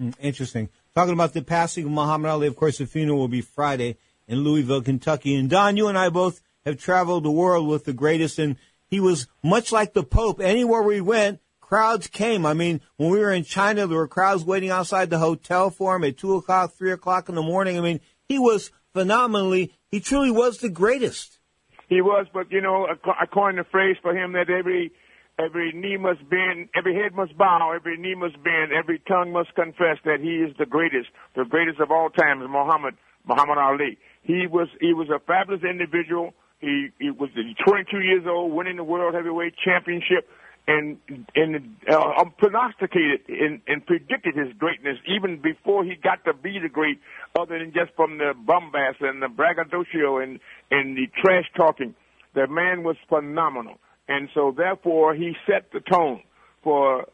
[0.00, 0.68] Mm, Interesting.
[0.94, 3.96] Talking about the passing of Muhammad Ali, of course, the funeral will be Friday
[4.26, 5.34] in Louisville, Kentucky.
[5.36, 9.00] And Don, you and I both have traveled the world with the greatest, and he
[9.00, 10.40] was much like the Pope.
[10.40, 11.40] Anywhere we went,
[11.74, 12.46] crowds came.
[12.46, 15.96] I mean, when we were in China, there were crowds waiting outside the hotel for
[15.96, 17.76] him at two o'clock, three o'clock in the morning.
[17.76, 21.40] I mean, he was phenomenally, he truly was the greatest.
[21.88, 24.92] He was, but you know, I co- I coined the phrase for him that every
[25.36, 29.52] every knee must bend, every head must bow, every knee must bend, every tongue must
[29.56, 32.94] confess that he is the greatest, the greatest of all times, Muhammad
[33.26, 33.98] Muhammad Ali.
[34.22, 36.34] He was he was a fabulous individual.
[36.60, 40.30] He he was 22 years old, winning the world heavyweight championship,
[40.66, 40.96] and
[41.34, 46.58] and uh, um, prognosticated and, and predicted his greatness even before he got to be
[46.62, 46.98] the great,
[47.38, 51.94] other than just from the bombast and the braggadocio and and the trash talking.
[52.34, 56.22] The man was phenomenal, and so therefore he set the tone
[56.62, 57.06] for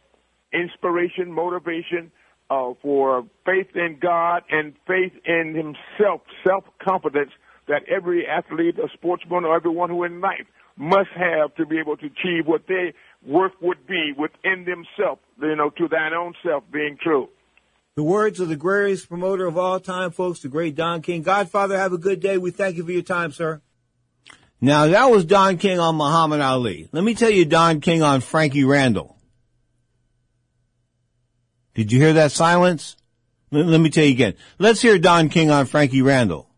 [0.52, 2.10] inspiration, motivation,
[2.50, 7.30] uh, for faith in God and faith in himself, self confidence
[7.68, 11.96] that every athlete, a sportsman, or everyone who in life must have to be able
[11.96, 12.92] to achieve what their
[13.26, 17.28] work would be within themselves, you know, to thine own self being true.
[17.96, 21.22] The words of the greatest promoter of all time, folks, the great Don King.
[21.22, 22.38] Godfather, have a good day.
[22.38, 23.60] We thank you for your time, sir.
[24.60, 26.88] Now, that was Don King on Muhammad Ali.
[26.92, 29.16] Let me tell you Don King on Frankie Randall.
[31.74, 32.96] Did you hear that silence?
[33.50, 34.34] Let, let me tell you again.
[34.58, 36.48] Let's hear Don King on Frankie Randall.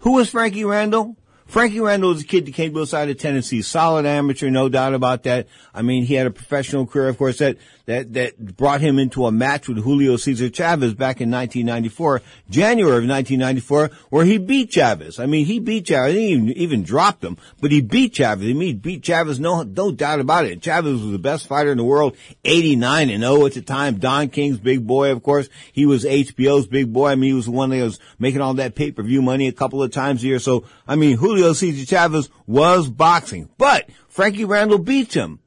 [0.00, 1.16] Who was Frankie Randall?
[1.46, 3.62] Frankie Randall was a kid that came to the side of Tennessee.
[3.62, 5.46] Solid amateur, no doubt about that.
[5.72, 7.56] I mean, he had a professional career, of course, that,
[7.86, 12.20] that, that brought him into a match with Julio Cesar Chavez back in 1994,
[12.50, 15.18] January of 1994, where he beat Chavez.
[15.20, 16.14] I mean, he beat Chavez.
[16.14, 18.44] He didn't even, even dropped him, but he beat Chavez.
[18.44, 20.62] I mean, he beat Chavez, no, no doubt about it.
[20.62, 23.98] Chavez was the best fighter in the world, 89 and 0 at the time.
[23.98, 25.48] Don King's big boy, of course.
[25.72, 27.10] He was HBO's big boy.
[27.10, 29.82] I mean, he was the one that was making all that pay-per-view money a couple
[29.82, 30.38] of times a year.
[30.40, 35.38] So, I mean, Julio Cesar Chavez was boxing, but Frankie Randall beats him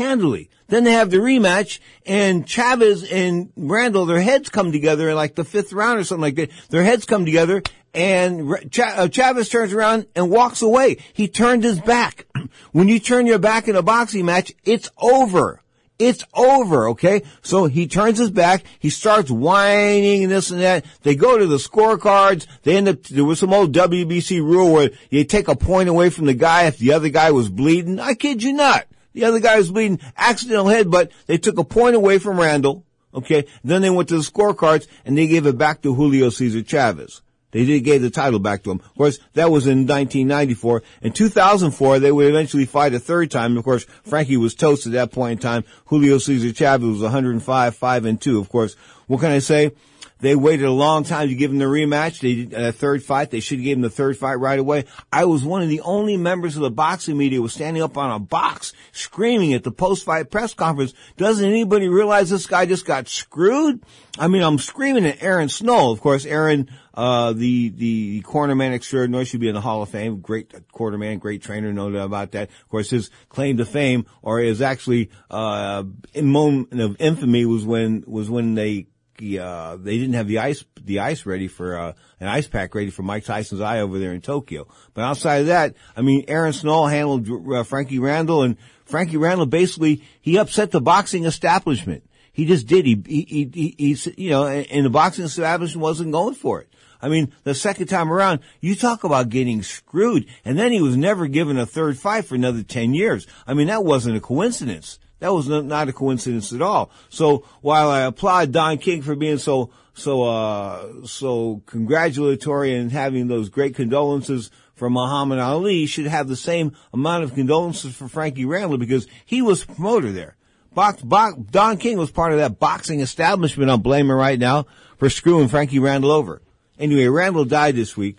[0.00, 0.50] handily.
[0.68, 5.34] Then they have the rematch and Chavez and Randall, their heads come together in like
[5.34, 6.50] the fifth round or something like that.
[6.70, 10.98] Their heads come together and uh, Chavez turns around and walks away.
[11.12, 12.26] He turned his back.
[12.72, 15.60] when you turn your back in a boxing match, it's over.
[15.98, 17.24] It's over, okay?
[17.42, 20.86] So he turns his back, he starts whining and this and that.
[21.02, 24.90] They go to the scorecards, they end up, there was some old WBC rule where
[25.10, 28.00] you take a point away from the guy if the other guy was bleeding.
[28.00, 28.86] I kid you not.
[29.12, 31.10] The other guy was bleeding, accidental headbutt.
[31.26, 33.46] They took a point away from Randall, okay?
[33.64, 37.22] Then they went to the scorecards and they gave it back to Julio Cesar Chavez.
[37.52, 38.80] They did gave the title back to him.
[38.80, 40.82] Of course, that was in 1994.
[41.02, 43.56] In 2004, they would eventually fight a third time.
[43.56, 45.64] Of course, Frankie was toast at that point in time.
[45.86, 48.38] Julio Cesar Chavez was 105, 5 and 2.
[48.38, 48.76] Of course,
[49.08, 49.72] what can I say?
[50.20, 52.20] They waited a long time to give him the rematch.
[52.20, 53.30] They did a third fight.
[53.30, 54.84] They should have given him the third fight right away.
[55.12, 58.10] I was one of the only members of the boxing media was standing up on
[58.10, 60.92] a box screaming at the post-fight press conference.
[61.16, 63.82] Doesn't anybody realize this guy just got screwed?
[64.18, 65.90] I mean, I'm screaming at Aaron Snow.
[65.90, 70.20] Of course, Aaron, uh, the, the cornerman extraordinaire should be in the Hall of Fame.
[70.20, 72.50] Great quarterman, great trainer, no doubt about that.
[72.50, 77.64] Of course, his claim to fame or is actually, uh, in moment of infamy was
[77.64, 78.88] when, was when they
[79.20, 82.90] uh, they didn't have the ice, the ice ready for, uh, an ice pack ready
[82.90, 84.66] for Mike Tyson's eye over there in Tokyo.
[84.94, 89.46] But outside of that, I mean, Aaron Snow handled uh, Frankie Randall and Frankie Randall
[89.46, 92.04] basically, he upset the boxing establishment.
[92.32, 92.86] He just did.
[92.86, 96.68] He, he, he, he, he you know, and the boxing establishment wasn't going for it.
[97.02, 100.26] I mean, the second time around, you talk about getting screwed.
[100.44, 103.26] And then he was never given a third fight for another 10 years.
[103.46, 104.98] I mean, that wasn't a coincidence.
[105.20, 106.90] That was not a coincidence at all.
[107.10, 113.28] So while I applaud Don King for being so, so, uh, so congratulatory and having
[113.28, 118.46] those great condolences for Muhammad Ali, should have the same amount of condolences for Frankie
[118.46, 120.36] Randall because he was promoter there.
[120.72, 125.10] Box, box, Don King was part of that boxing establishment I'm blaming right now for
[125.10, 126.40] screwing Frankie Randall over.
[126.78, 128.16] Anyway, Randall died this week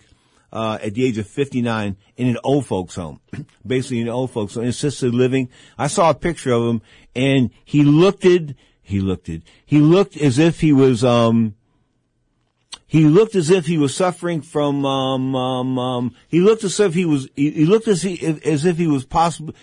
[0.52, 3.20] uh, at the age of 59 in an old folks home,
[3.66, 5.48] basically an old folks home, assisted living.
[5.78, 6.82] I saw a picture of him
[7.14, 11.54] and he looked it, he looked it, he looked as if he was, um,
[12.86, 16.92] he looked as if he was suffering from, um, um, um, he looked as if
[16.92, 19.54] he was, he, he looked as, he, as if he was possible,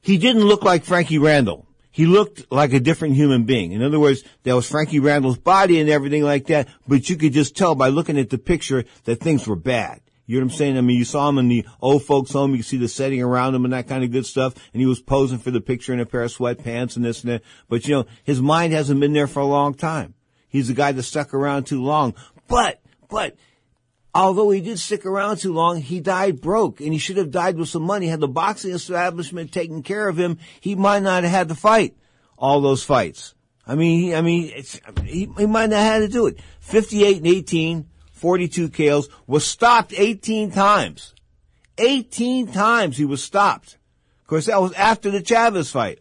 [0.00, 3.72] he didn't look like Frankie Randall he looked like a different human being.
[3.72, 7.32] In other words, there was Frankie Randall's body and everything like that, but you could
[7.32, 10.00] just tell by looking at the picture that things were bad.
[10.28, 10.76] You know what I'm saying?
[10.76, 12.54] I mean, you saw him in the old folks home.
[12.54, 14.54] You see the setting around him and that kind of good stuff.
[14.74, 17.32] And he was posing for the picture in a pair of sweatpants and this and
[17.32, 17.42] that.
[17.70, 20.12] But you know, his mind hasn't been there for a long time.
[20.50, 22.14] He's a guy that stuck around too long.
[22.46, 23.36] But, but
[24.18, 27.56] although he did stick around too long, he died broke and he should have died
[27.56, 28.08] with some money.
[28.08, 31.96] Had the boxing establishment taken care of him, he might not have had to fight
[32.36, 33.34] all those fights.
[33.66, 34.52] I mean, he, I mean,
[35.04, 36.38] he, he might not have had to do it.
[36.60, 41.14] 58 and 18, 42 KOs, was stopped 18 times.
[41.76, 43.78] 18 times he was stopped.
[44.22, 46.00] Of course, that was after the Chavez fight.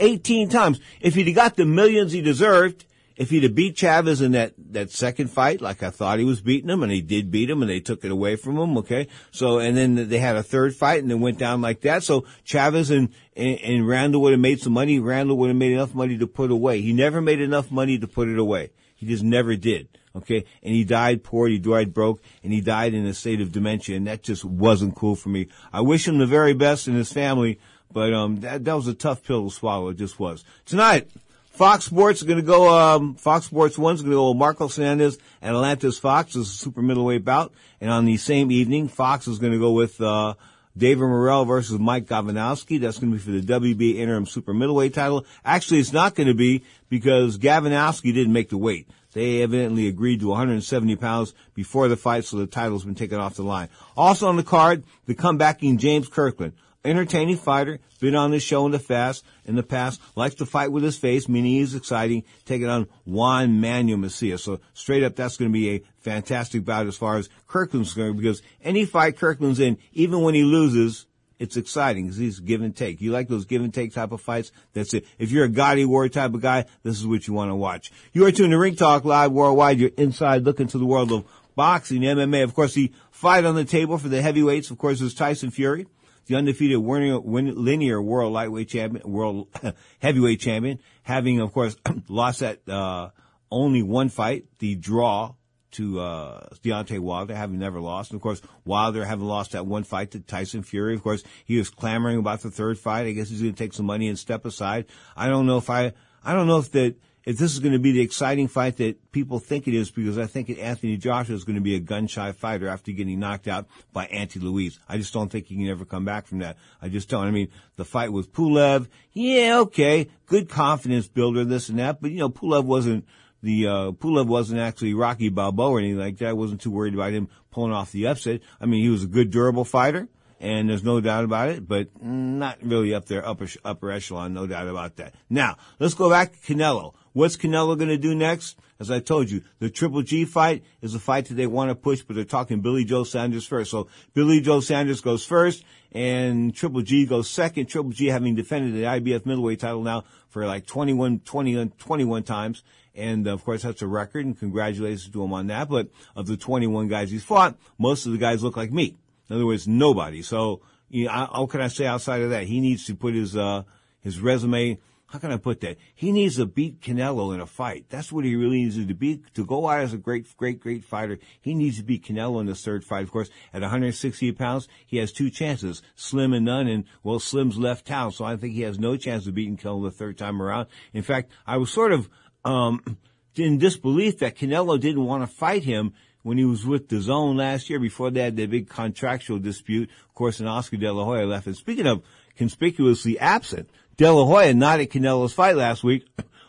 [0.00, 0.80] 18 times.
[1.00, 2.84] If he'd got the millions he deserved,
[3.16, 6.40] if he'd have beat Chavez in that, that second fight, like I thought he was
[6.40, 9.08] beating him, and he did beat him, and they took it away from him, okay?
[9.30, 12.02] So, and then they had a third fight, and it went down like that.
[12.02, 14.98] So Chavez and, and, and Randall would have made some money.
[14.98, 16.80] Randall would have made enough money to put away.
[16.80, 18.70] He never made enough money to put it away.
[18.96, 19.88] He just never did.
[20.16, 20.44] Okay.
[20.62, 21.48] And he died poor.
[21.48, 23.96] He died broke and he died in a state of dementia.
[23.96, 25.48] And that just wasn't cool for me.
[25.72, 27.58] I wish him the very best and his family,
[27.92, 29.88] but, um, that, that was a tough pill to swallow.
[29.88, 30.44] It just was.
[30.64, 31.10] Tonight,
[31.54, 34.66] Fox Sports is going to go, um, Fox Sports 1 is going to go Marco
[34.66, 37.52] Hernandez and Atlantis Fox is a super middleweight bout.
[37.80, 40.34] And on the same evening, Fox is going to go with, uh,
[40.76, 42.80] David Morrell versus Mike Gavinowski.
[42.80, 45.24] That's going to be for the WBA interim super middleweight title.
[45.44, 48.88] Actually, it's not going to be because Gavinowski didn't make the weight.
[49.12, 53.36] They evidently agreed to 170 pounds before the fight, so the title's been taken off
[53.36, 53.68] the line.
[53.96, 56.54] Also on the card, the comebacking James Kirkland
[56.84, 60.70] entertaining fighter, been on this show in the past, in the past, likes to fight
[60.70, 64.44] with his face, meaning he's exciting, taking on Juan Manuel Macias.
[64.44, 68.18] So straight up, that's going to be a fantastic bout as far as Kirkland's concerned,
[68.18, 71.06] because any fight Kirkland's in, even when he loses,
[71.38, 73.00] it's exciting because he's give and take.
[73.00, 74.52] You like those give and take type of fights?
[74.72, 75.04] That's it.
[75.18, 77.92] If you're a Gatti War type of guy, this is what you want to watch.
[78.12, 79.78] You are tuned to Ring Talk Live Worldwide.
[79.78, 81.24] You're inside looking to the world of
[81.56, 82.44] boxing, MMA.
[82.44, 85.86] Of course, the fight on the table for the heavyweights, of course, is Tyson Fury
[86.26, 89.48] the undefeated linear world lightweight champion, world
[90.00, 91.76] heavyweight champion, having of course
[92.08, 93.10] lost that uh,
[93.50, 95.34] only one fight, the draw
[95.72, 98.10] to uh, Deontay Wilder, having never lost.
[98.10, 100.94] And of course, Wilder having lost that one fight to Tyson Fury.
[100.94, 103.06] Of course, he was clamoring about the third fight.
[103.06, 104.86] I guess he's going to take some money and step aside.
[105.16, 106.94] I don't know if I, I don't know if that
[107.26, 110.18] if this is going to be the exciting fight that people think it is, because
[110.18, 113.48] I think Anthony Joshua is going to be a gun shy fighter after getting knocked
[113.48, 114.78] out by Andy Ruiz.
[114.88, 116.56] I just don't think he can ever come back from that.
[116.82, 117.26] I just don't.
[117.26, 122.10] I mean, the fight with Pulev, yeah, okay, good confidence builder, this and that, but
[122.10, 123.06] you know, Pulev wasn't
[123.42, 126.28] the uh, Pulev wasn't actually Rocky Balboa or anything like that.
[126.28, 128.40] I wasn't too worried about him pulling off the upset.
[128.60, 130.08] I mean, he was a good, durable fighter.
[130.40, 134.46] and there's no doubt about it, but not really up there, upper, upper echelon, no
[134.46, 135.14] doubt about that.
[135.30, 136.94] Now, let's go back to Canelo.
[137.14, 138.58] What's Canelo going to do next?
[138.80, 141.76] As I told you, the Triple G fight is a fight that they want to
[141.76, 143.70] push, but they're talking Billy Joe Saunders first.
[143.70, 147.66] So Billy Joe Saunders goes first, and Triple G goes second.
[147.66, 152.64] Triple G having defended the IBF middleweight title now for like 21, 20, 21 times.
[152.96, 155.68] And of course, that's a record, and congratulations to him on that.
[155.68, 158.96] But of the 21 guys he's fought, most of the guys look like me.
[159.30, 160.22] In other words, nobody.
[160.22, 162.48] So, you know, how can I say outside of that?
[162.48, 163.62] He needs to put his, uh,
[164.00, 164.78] his resume,
[165.14, 165.76] how can I put that?
[165.94, 167.84] He needs to beat Canelo in a fight.
[167.88, 168.94] That's what he really needs to.
[168.94, 171.20] Be, to go out as a great, great, great fighter.
[171.40, 173.04] He needs to beat Canelo in the third fight.
[173.04, 176.66] Of course, at 160 pounds, he has two chances, Slim and none.
[176.66, 178.10] And well, Slim's left town.
[178.10, 180.66] So I think he has no chance of beating Canelo the third time around.
[180.92, 182.10] In fact, I was sort of,
[182.44, 182.98] um,
[183.36, 185.92] in disbelief that Canelo didn't want to fight him
[186.24, 189.90] when he was with DAZN last year before they had their big contractual dispute.
[190.08, 191.46] Of course, and Oscar De La Hoya left.
[191.46, 192.02] And speaking of
[192.34, 196.06] conspicuously absent, De La Hoya not at Canelo's fight last week.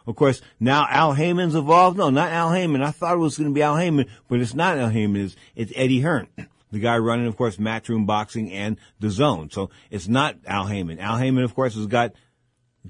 [0.08, 1.98] Of course, now Al Haymon's involved.
[1.98, 2.82] No, not Al Haymon.
[2.82, 5.26] I thought it was going to be Al Haymon, but it's not Al Haymon.
[5.26, 6.28] It's, it's Eddie Hearn.
[6.72, 9.52] The guy running, of course, Matchroom Boxing and DAZN.
[9.52, 11.00] So it's not Al Haymon.
[11.00, 12.14] Al Haymon, of course, has got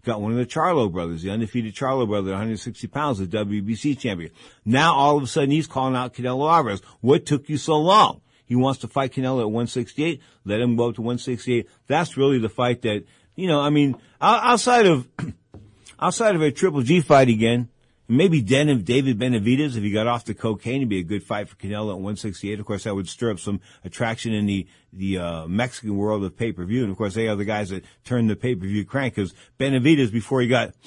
[0.03, 4.31] got one of the Charlo brothers, the undefeated Charlo brother, 160 pounds, the WBC champion.
[4.65, 6.81] Now all of a sudden he's calling out Canelo Alvarez.
[6.99, 8.21] What took you so long?
[8.45, 10.21] He wants to fight Canelo at 168.
[10.43, 11.67] Let him go up to 168.
[11.87, 13.05] That's really the fight that,
[13.35, 15.07] you know, I mean, outside of,
[15.99, 17.69] outside of a Triple G fight again,
[18.07, 21.23] maybe Den of David Benavidez, if he got off the cocaine, it'd be a good
[21.23, 22.59] fight for Canelo at 168.
[22.59, 26.37] Of course, that would stir up some attraction in the, the, uh, Mexican world of
[26.37, 26.83] pay-per-view.
[26.83, 30.41] And of course, they are the guys that turn the pay-per-view crank because Benavidez, before
[30.41, 30.73] he got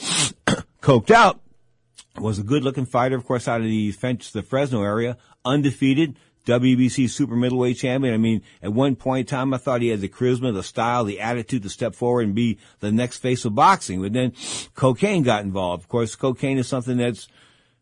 [0.81, 1.41] coked out,
[2.17, 6.17] was a good looking fighter, of course, out of the, the Fresno area, undefeated,
[6.49, 8.15] WBC super middleweight champion.
[8.15, 11.05] I mean, at one point in time, I thought he had the charisma, the style,
[11.05, 14.01] the attitude to step forward and be the next face of boxing.
[14.01, 14.33] But then
[14.75, 15.83] cocaine got involved.
[15.83, 17.29] Of course, cocaine is something that's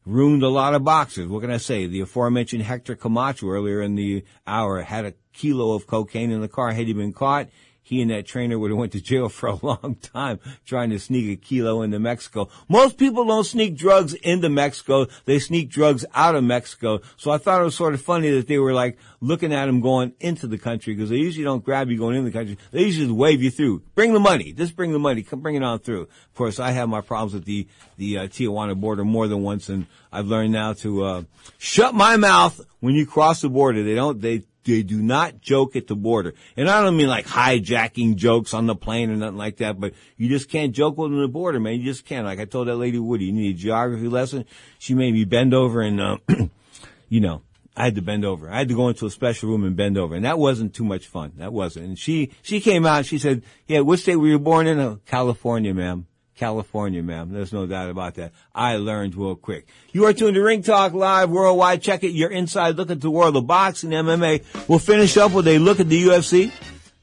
[0.04, 1.28] ruined a lot of boxers.
[1.28, 1.86] What can I say?
[1.86, 6.48] The aforementioned Hector Camacho earlier in the hour had a kilo of cocaine in the
[6.48, 6.72] car.
[6.72, 7.48] Had he been caught,
[7.86, 10.98] he and that trainer would have went to jail for a long time trying to
[10.98, 12.48] sneak a kilo into Mexico.
[12.68, 15.06] Most people don't sneak drugs into Mexico.
[15.24, 17.00] They sneak drugs out of Mexico.
[17.16, 19.80] So I thought it was sort of funny that they were like looking at him
[19.80, 22.58] going into the country because they usually don't grab you going into the country.
[22.72, 23.82] They usually wave you through.
[23.94, 24.52] Bring the money.
[24.52, 25.22] Just bring the money.
[25.22, 26.02] Come bring it on through.
[26.02, 27.68] Of course, I have my problems with the,
[27.98, 31.22] the uh, Tijuana border more than once and I've learned now to, uh,
[31.58, 33.84] shut my mouth when you cross the border.
[33.84, 36.34] They don't, they, they do not joke at the border.
[36.56, 39.94] And I don't mean like hijacking jokes on the plane or nothing like that, but
[40.16, 41.80] you just can't joke with the border, man.
[41.80, 42.26] You just can't.
[42.26, 44.44] Like I told that lady Woody, you need a geography lesson.
[44.78, 46.18] She made me bend over and, uh,
[47.08, 47.42] you know,
[47.76, 48.50] I had to bend over.
[48.50, 50.14] I had to go into a special room and bend over.
[50.14, 51.32] And that wasn't too much fun.
[51.36, 51.86] That wasn't.
[51.86, 54.80] And she, she came out and she said, yeah, what state were you born in?
[54.80, 56.06] Oh, California, ma'am.
[56.36, 57.30] California, ma'am.
[57.32, 58.32] There's no doubt about that.
[58.54, 59.66] I learned real quick.
[59.92, 61.82] You are tuned to Ring Talk Live Worldwide.
[61.82, 62.10] Check it.
[62.10, 64.68] Your inside look at the world of boxing, MMA.
[64.68, 66.52] We'll finish up with a look at the UFC.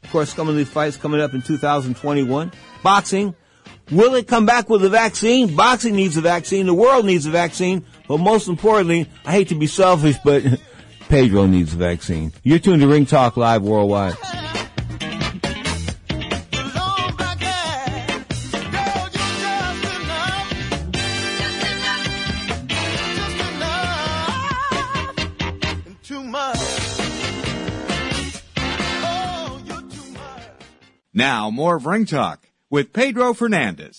[0.04, 2.52] Of course, some of the fights coming up in 2021.
[2.84, 3.36] Boxing.
[3.92, 5.56] Will it come back with a vaccine?
[5.56, 6.68] Boxing needs a vaccine.
[6.68, 7.86] The world needs a vaccine.
[8.08, 10.44] But most importantly, I hate to be selfish, but
[11.10, 12.32] Pedro needs a vaccine.
[12.44, 14.16] You're tuned to Ring Talk Live Worldwide.
[31.16, 33.98] Now, more of Ring Talk with Pedro Fernandez.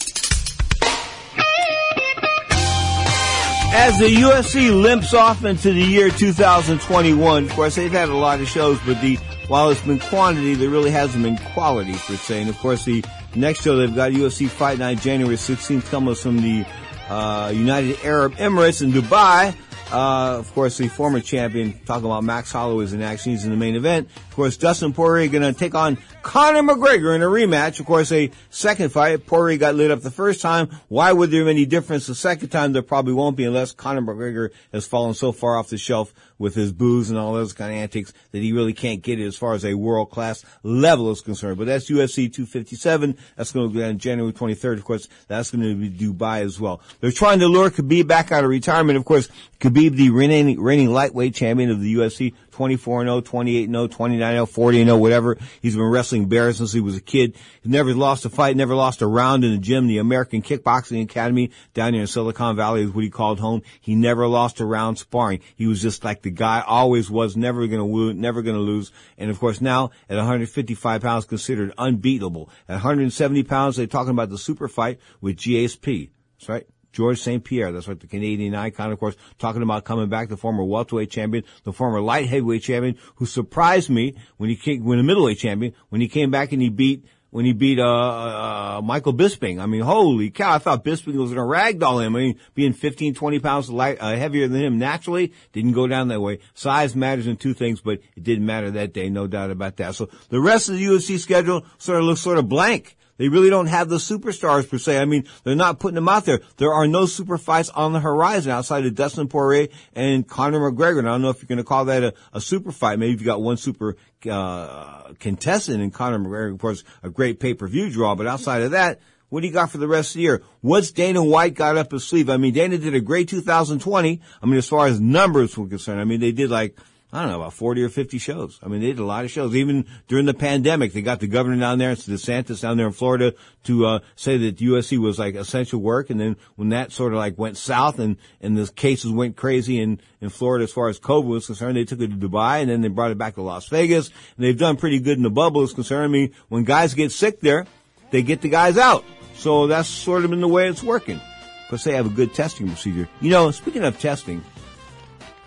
[3.76, 8.40] As the UFC limps off into the year 2021, of course, they've had a lot
[8.40, 9.14] of shows, but the,
[9.46, 12.40] while it's been quantity, there really hasn't been quality per se.
[12.40, 13.04] And of course, the
[13.36, 16.66] next show they've got UFC Fight Night January 16th comes from the,
[17.08, 19.54] uh, United Arab Emirates in Dubai.
[19.92, 23.32] Uh, of course, the former champion, talking about Max Holloway is in action.
[23.32, 24.08] He's in the main event.
[24.16, 27.78] Of course, Dustin Poirier going to take on Conor McGregor in a rematch.
[27.78, 29.26] Of course, a second fight.
[29.26, 30.70] Poirier got lit up the first time.
[30.88, 32.72] Why would there be any difference the second time?
[32.72, 36.54] There probably won't be unless Conor McGregor has fallen so far off the shelf with
[36.54, 39.36] his booze and all those kind of antics that he really can't get it as
[39.36, 41.58] far as a world class level is concerned.
[41.58, 43.16] But that's UFC 257.
[43.36, 44.78] That's going to be on January 23rd.
[44.78, 46.80] Of course, that's going to be Dubai as well.
[47.00, 48.96] They're trying to lure Khabib back out of retirement.
[48.96, 49.28] Of course,
[49.60, 55.36] Khabib, the reigning, reigning lightweight champion of the UFC, 24-0, 28-0, 29-0, 40-0, whatever.
[55.60, 57.36] He's been wrestling wrestling bear since he was a kid.
[57.62, 59.86] He's never lost a fight, never lost a round in the gym.
[59.86, 63.62] The American Kickboxing Academy down here in Silicon Valley is what he called home.
[63.80, 65.40] He never lost a round sparring.
[65.56, 68.92] He was just like the guy always was, never gonna woo, never gonna lose.
[69.18, 72.50] And of course now at 155 pounds considered unbeatable.
[72.68, 76.10] At 170 pounds, they're talking about the super fight with GSP.
[76.38, 76.66] That's right.
[76.94, 77.44] Georges St.
[77.44, 77.72] Pierre.
[77.72, 81.44] That's right, the Canadian icon, of course, talking about coming back, the former welterweight champion,
[81.64, 86.00] the former light heavyweight champion, who surprised me when he came, when middleweight champion, when
[86.00, 89.60] he came back and he beat, when he beat, uh, uh, Michael Bisping.
[89.60, 92.14] I mean, holy cow, I thought Bisping was going to ragdoll him.
[92.14, 96.08] I mean, being 15, 20 pounds light, uh, heavier than him naturally didn't go down
[96.08, 96.38] that way.
[96.54, 99.96] Size matters in two things, but it didn't matter that day, no doubt about that.
[99.96, 102.96] So the rest of the UFC schedule sort of looks sort of blank.
[103.16, 104.98] They really don't have the superstars per se.
[104.98, 106.40] I mean, they're not putting them out there.
[106.56, 110.98] There are no super fights on the horizon outside of Dustin Poirier and Conor McGregor.
[110.98, 112.98] And I don't know if you're going to call that a, a super fight.
[112.98, 113.96] Maybe you've got one super
[114.28, 118.14] uh, contestant in Conor McGregor, of course, a great pay-per-view draw.
[118.14, 120.42] But outside of that, what do you got for the rest of the year?
[120.60, 122.30] What's Dana White got up his sleeve?
[122.30, 124.20] I mean, Dana did a great 2020.
[124.42, 126.76] I mean, as far as numbers were concerned, I mean, they did like
[127.14, 128.58] I don't know, about 40 or 50 shows.
[128.60, 129.54] I mean, they did a lot of shows.
[129.54, 133.34] Even during the pandemic, they got the governor down there, DeSantis down there in Florida
[133.64, 136.10] to, uh, say that UFC was like essential work.
[136.10, 139.80] And then when that sort of like went south and, and the cases went crazy
[139.80, 142.68] in, in Florida as far as COVID was concerned, they took it to Dubai and
[142.68, 144.08] then they brought it back to Las Vegas.
[144.36, 146.12] And they've done pretty good in the bubble is concerned.
[146.12, 147.64] Mean, when guys get sick there,
[148.10, 149.04] they get the guys out.
[149.36, 151.20] So that's sort of been the way it's working.
[151.64, 153.08] Because they have a good testing procedure.
[153.20, 154.44] You know, speaking of testing,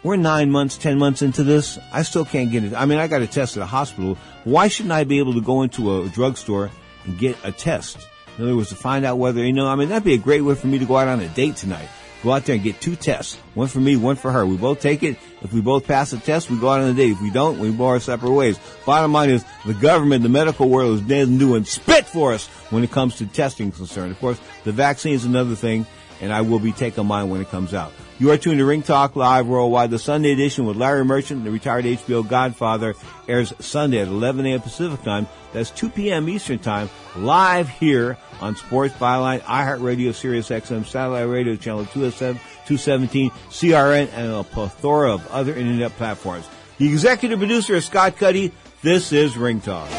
[0.07, 1.77] we're nine months, ten months into this.
[1.91, 2.73] I still can't get it.
[2.73, 4.17] I mean, I got a test at a hospital.
[4.45, 6.71] Why shouldn't I be able to go into a drugstore
[7.05, 8.07] and get a test?
[8.37, 10.41] In other words, to find out whether, you know, I mean, that'd be a great
[10.41, 11.89] way for me to go out on a date tonight.
[12.23, 13.35] Go out there and get two tests.
[13.53, 14.45] One for me, one for her.
[14.45, 15.17] We both take it.
[15.41, 17.11] If we both pass the test, we go out on a date.
[17.11, 18.59] If we don't, we go our separate ways.
[18.85, 22.47] Bottom line is the government, the medical world is dead and doing spit for us
[22.71, 24.09] when it comes to testing concern.
[24.09, 25.85] Of course, the vaccine is another thing,
[26.22, 27.93] and I will be taking mine when it comes out.
[28.20, 29.91] You are tuned to Ring Talk Live Worldwide.
[29.91, 32.95] The Sunday edition with Larry Merchant, the retired HBO Godfather,
[33.28, 34.61] airs Sunday at 11 a.m.
[34.61, 35.28] Pacific Time.
[35.53, 36.28] That's 2 p.m.
[36.28, 43.30] Eastern Time, live here on Sports Byline, iHeartRadio, Sirius XM, Satellite Radio, Channel 207, 217,
[43.49, 46.47] CRN, and a plethora of other internet platforms.
[46.78, 48.51] The executive producer is Scott Cuddy.
[48.82, 49.89] This is Ring Talk.